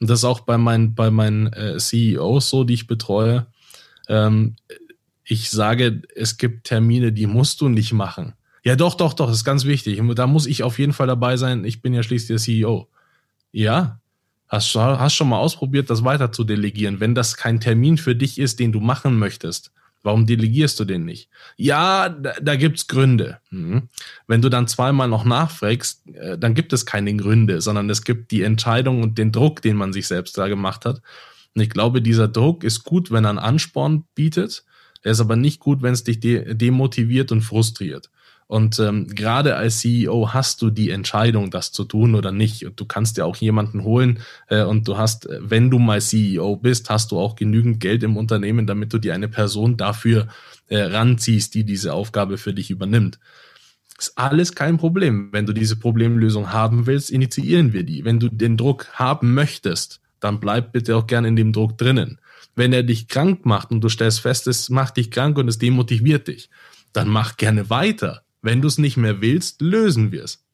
[0.00, 3.46] Und das ist auch bei meinen, bei meinen äh, CEOs so, die ich betreue.
[4.08, 4.56] Ähm,
[5.30, 8.34] ich sage, es gibt Termine, die musst du nicht machen.
[8.62, 10.00] Ja, doch, doch, doch, das ist ganz wichtig.
[10.14, 11.64] Da muss ich auf jeden Fall dabei sein.
[11.64, 12.88] Ich bin ja schließlich der CEO.
[13.52, 14.00] Ja,
[14.48, 17.00] hast, hast schon mal ausprobiert, das weiter zu delegieren.
[17.00, 19.72] Wenn das kein Termin für dich ist, den du machen möchtest,
[20.02, 21.28] Warum delegierst du den nicht?
[21.56, 23.38] Ja, da, da gibt's Gründe.
[23.50, 23.88] Mhm.
[24.26, 28.30] Wenn du dann zweimal noch nachfragst, äh, dann gibt es keine Gründe, sondern es gibt
[28.30, 31.02] die Entscheidung und den Druck, den man sich selbst da gemacht hat.
[31.54, 34.64] Und ich glaube, dieser Druck ist gut, wenn er einen Ansporn bietet.
[35.02, 38.10] Er ist aber nicht gut, wenn es dich de demotiviert und frustriert.
[38.50, 42.66] Und ähm, gerade als CEO hast du die Entscheidung, das zu tun oder nicht.
[42.66, 46.00] Und du kannst dir auch jemanden holen äh, und du hast, äh, wenn du mal
[46.00, 50.26] CEO bist, hast du auch genügend Geld im Unternehmen, damit du dir eine Person dafür
[50.66, 53.20] äh, ranziehst, die diese Aufgabe für dich übernimmt.
[53.96, 55.28] Ist alles kein Problem.
[55.30, 58.04] Wenn du diese Problemlösung haben willst, initiieren wir die.
[58.04, 62.18] Wenn du den Druck haben möchtest, dann bleib bitte auch gern in dem Druck drinnen.
[62.56, 65.58] Wenn er dich krank macht und du stellst fest, es macht dich krank und es
[65.58, 66.50] demotiviert dich,
[66.92, 68.22] dann mach gerne weiter.
[68.42, 70.44] Wenn du es nicht mehr willst, lösen wir es.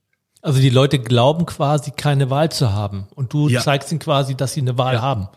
[0.42, 3.60] Also die Leute glauben quasi keine Wahl zu haben und du Ja.
[3.62, 5.02] zeigst ihnen quasi, dass sie eine Wahl Ja.
[5.02, 5.28] haben.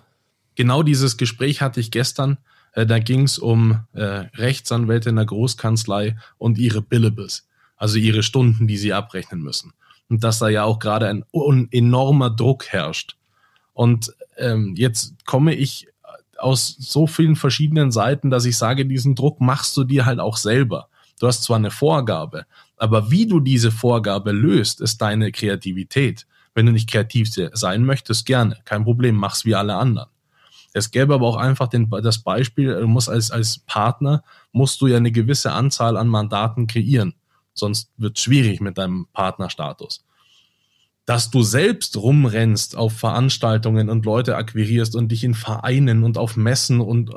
[0.56, 2.38] Genau dieses Gespräch hatte ich gestern.
[2.74, 7.47] Äh, da ging es um äh, Rechtsanwälte in der Großkanzlei und ihre Billables,
[7.78, 9.74] also ihre Stunden, die sie abrechnen müssen.
[10.10, 13.16] Und dass da ja auch gerade ein un- enormer Druck herrscht.
[13.74, 15.88] Und ähm, jetzt komme ich
[16.39, 20.37] aus so vielen verschiedenen Seiten, dass ich sage, diesen Druck machst du dir halt auch
[20.37, 20.87] selber.
[21.19, 22.45] Du hast zwar eine Vorgabe,
[22.77, 26.25] aber wie du diese Vorgabe löst, ist deine Kreativität.
[26.55, 30.09] Wenn du nicht kreativ se- sein möchtest, gerne, kein Problem, mach's wie alle anderen.
[30.73, 34.87] Es gäbe aber auch einfach den, das Beispiel, du musst als, als Partner, musst du
[34.87, 37.15] ja eine gewisse Anzahl an Mandaten kreieren.
[37.53, 40.05] Sonst wird schwierig mit deinem Partnerstatus.
[41.10, 46.38] Dass du selbst rumrennst auf Veranstaltungen und Leute akquirierst und dich in Vereinen und auf
[46.38, 47.10] Messen und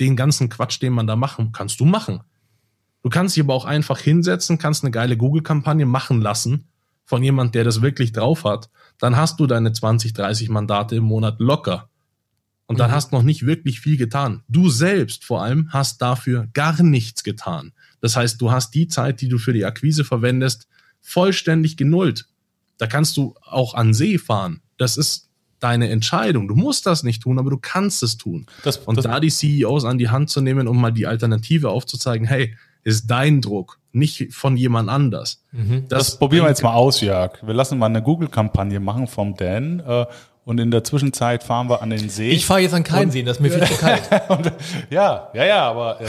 [0.00, 2.18] den ganzen Quatsch, den man da machen, kannst du machen.
[3.04, 6.66] Du kannst dich aber auch einfach hinsetzen, kannst eine geile Google-Kampagne machen lassen
[7.04, 8.70] von jemand, der das wirklich drauf hat.
[8.98, 11.90] Dann hast du deine 20, 30 Mandate im Monat locker.
[12.66, 12.94] Und dann Mhm.
[12.94, 14.42] hast noch nicht wirklich viel getan.
[14.48, 17.72] Du selbst vor allem hast dafür gar nichts getan.
[18.00, 20.66] Das heißt, du hast die Zeit, die du für die Akquise verwendest,
[21.00, 22.26] vollständig genullt.
[22.78, 24.60] Da kannst du auch an See fahren.
[24.76, 25.28] Das ist
[25.60, 26.48] deine Entscheidung.
[26.48, 28.46] Du musst das nicht tun, aber du kannst es tun.
[28.62, 31.70] Das, Und das, da die CEOs an die Hand zu nehmen, um mal die Alternative
[31.70, 35.42] aufzuzeigen, hey, ist dein Druck, nicht von jemand anders.
[35.88, 37.42] das, probieren wir jetzt mal aus, Jörg.
[37.44, 40.06] Wir lassen mal eine Google-Kampagne machen vom Dan äh,
[40.48, 42.30] und in der Zwischenzeit fahren wir an den See.
[42.30, 44.08] Ich fahre jetzt an keinen See, das ist mir viel zu kalt.
[44.28, 44.50] Und,
[44.88, 46.06] ja, ja, ja, aber ähm,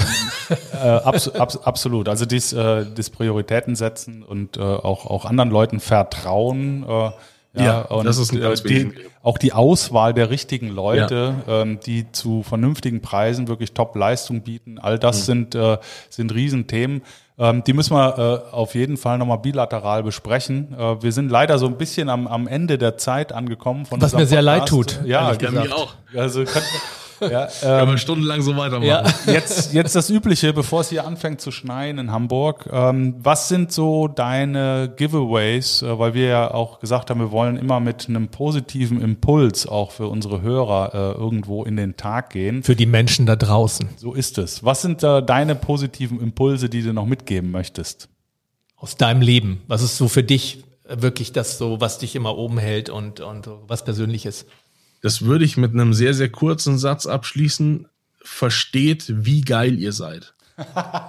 [0.82, 2.08] äh, abs abs absolut.
[2.08, 6.86] Also dies, äh, das Prioritäten setzen und äh, auch, auch anderen Leuten vertrauen.
[6.88, 7.12] Äh,
[7.56, 8.92] Ja, und, das ist ein ganz äh, die.
[9.22, 14.96] Auch die Auswahl der richtigen Leute, ähm, die zu vernünftigen Preisen wirklich Top-Leistung bieten, all
[14.96, 15.00] Mhm.
[15.02, 15.78] das sind, äh,
[16.10, 17.02] sind Riesenthemen.
[17.40, 20.76] Ähm, die müssen wir äh, auf jeden Fall nochmal bilateral besprechen.
[20.78, 23.86] Äh, wir sind leider so ein bisschen am, am Ende der Zeit angekommen.
[23.86, 25.00] Von Was mir sehr leid Podcast.
[25.00, 25.62] tut, Ja, ehrlich Ja, genau.
[25.64, 25.94] mir auch.
[26.16, 26.68] Also könnten,
[27.22, 28.88] ja, Können ähm, wir stundenlang so weitermachen.
[28.88, 29.04] Ja.
[29.32, 32.70] jetzt, jetzt das Übliche, bevor es hier anfängt zu schneien in Hamburg.
[32.72, 35.82] Ähm, was sind so deine Giveaways?
[35.82, 39.92] Äh, weil wir ja auch gesagt haben, wir wollen immer mit einem positiven Impuls auch
[39.92, 42.64] für unsere Hörer äh, irgendwo in den Tag gehen.
[42.64, 43.90] Für die Menschen da draußen.
[43.98, 44.64] So ist es.
[44.64, 48.10] Was sind äh, deine positiven Impulse, die du noch mitgeben möchtest?
[48.76, 49.62] Aus deinem Leben.
[49.68, 53.50] Was ist so für dich wirklich das so, was dich immer oben hält und, und
[53.68, 54.46] was Persönliches?
[55.02, 57.88] Das würde ich mit einem sehr, sehr kurzen Satz abschließen.
[58.22, 60.34] Versteht, wie geil ihr seid.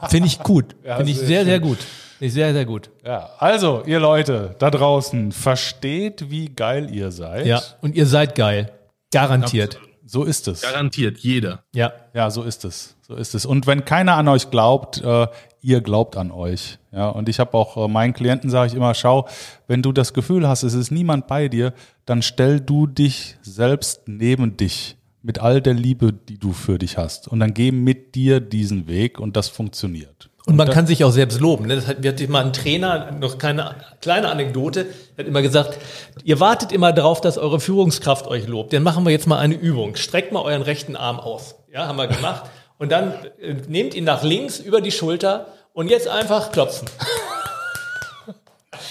[0.09, 0.77] Finde ich gut.
[0.85, 1.79] Finde ich sehr sehr, sehr gut.
[1.79, 2.91] Finde ich sehr, sehr gut.
[3.05, 7.47] Ja, also ihr Leute da draußen, versteht, wie geil ihr seid.
[7.47, 7.63] Ja.
[7.81, 8.73] Und ihr seid geil.
[9.13, 9.81] Garantiert.
[10.07, 10.63] So ist es.
[10.63, 11.65] Garantiert, jeder.
[11.73, 11.93] Ja.
[12.15, 12.97] Ja, so ist es.
[13.11, 13.45] So ist es.
[13.45, 15.27] Und wenn keiner an euch glaubt, äh,
[15.63, 16.79] ihr glaubt an euch.
[16.93, 19.27] Ja, und ich habe auch äh, meinen Klienten sage ich immer, schau,
[19.67, 21.73] wenn du das Gefühl hast, es ist niemand bei dir,
[22.07, 26.99] dann stell du dich selbst neben dich mit all der Liebe, die du für dich
[26.99, 27.27] hast.
[27.27, 30.31] Und dann geh mit dir diesen Weg und das funktioniert.
[30.47, 31.67] Und man kann sich auch selbst loben.
[31.67, 31.75] Ne?
[31.75, 34.85] Das hat, wir hatten mal einen Trainer, noch keine kleine Anekdote,
[35.17, 35.79] der hat immer gesagt,
[36.23, 38.73] ihr wartet immer darauf, dass eure Führungskraft euch lobt.
[38.73, 39.97] Dann machen wir jetzt mal eine Übung.
[39.97, 41.57] Streckt mal euren rechten Arm aus.
[41.73, 42.45] Ja, haben wir gemacht.
[42.81, 46.89] Und dann äh, nehmt ihn nach links über die Schulter und jetzt einfach klopfen.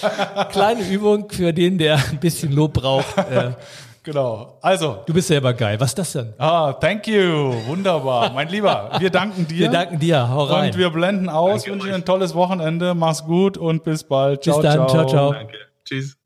[0.52, 3.18] Kleine Übung für den, der ein bisschen Lob braucht.
[3.18, 3.50] Äh,
[4.02, 4.56] Genau.
[4.62, 5.78] Also, du bist selber geil.
[5.78, 6.32] Was ist das denn?
[6.38, 7.52] ah, thank you.
[7.66, 8.32] Wunderbar.
[8.32, 9.58] Mein Lieber, wir danken dir.
[9.58, 10.26] Wir danken dir.
[10.30, 10.70] Hau rein.
[10.70, 11.90] Und wir blenden aus, Danke wünschen euch.
[11.90, 12.94] dir ein tolles Wochenende.
[12.94, 14.40] Mach's gut und bis bald.
[14.42, 14.88] Bis dann.
[14.88, 15.32] Ciao, ciao.
[15.34, 15.54] Danke.
[15.84, 16.16] Tschüss.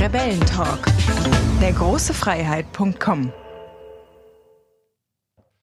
[0.00, 0.80] Rebellentalk.
[1.62, 3.32] Der große Freiheit.com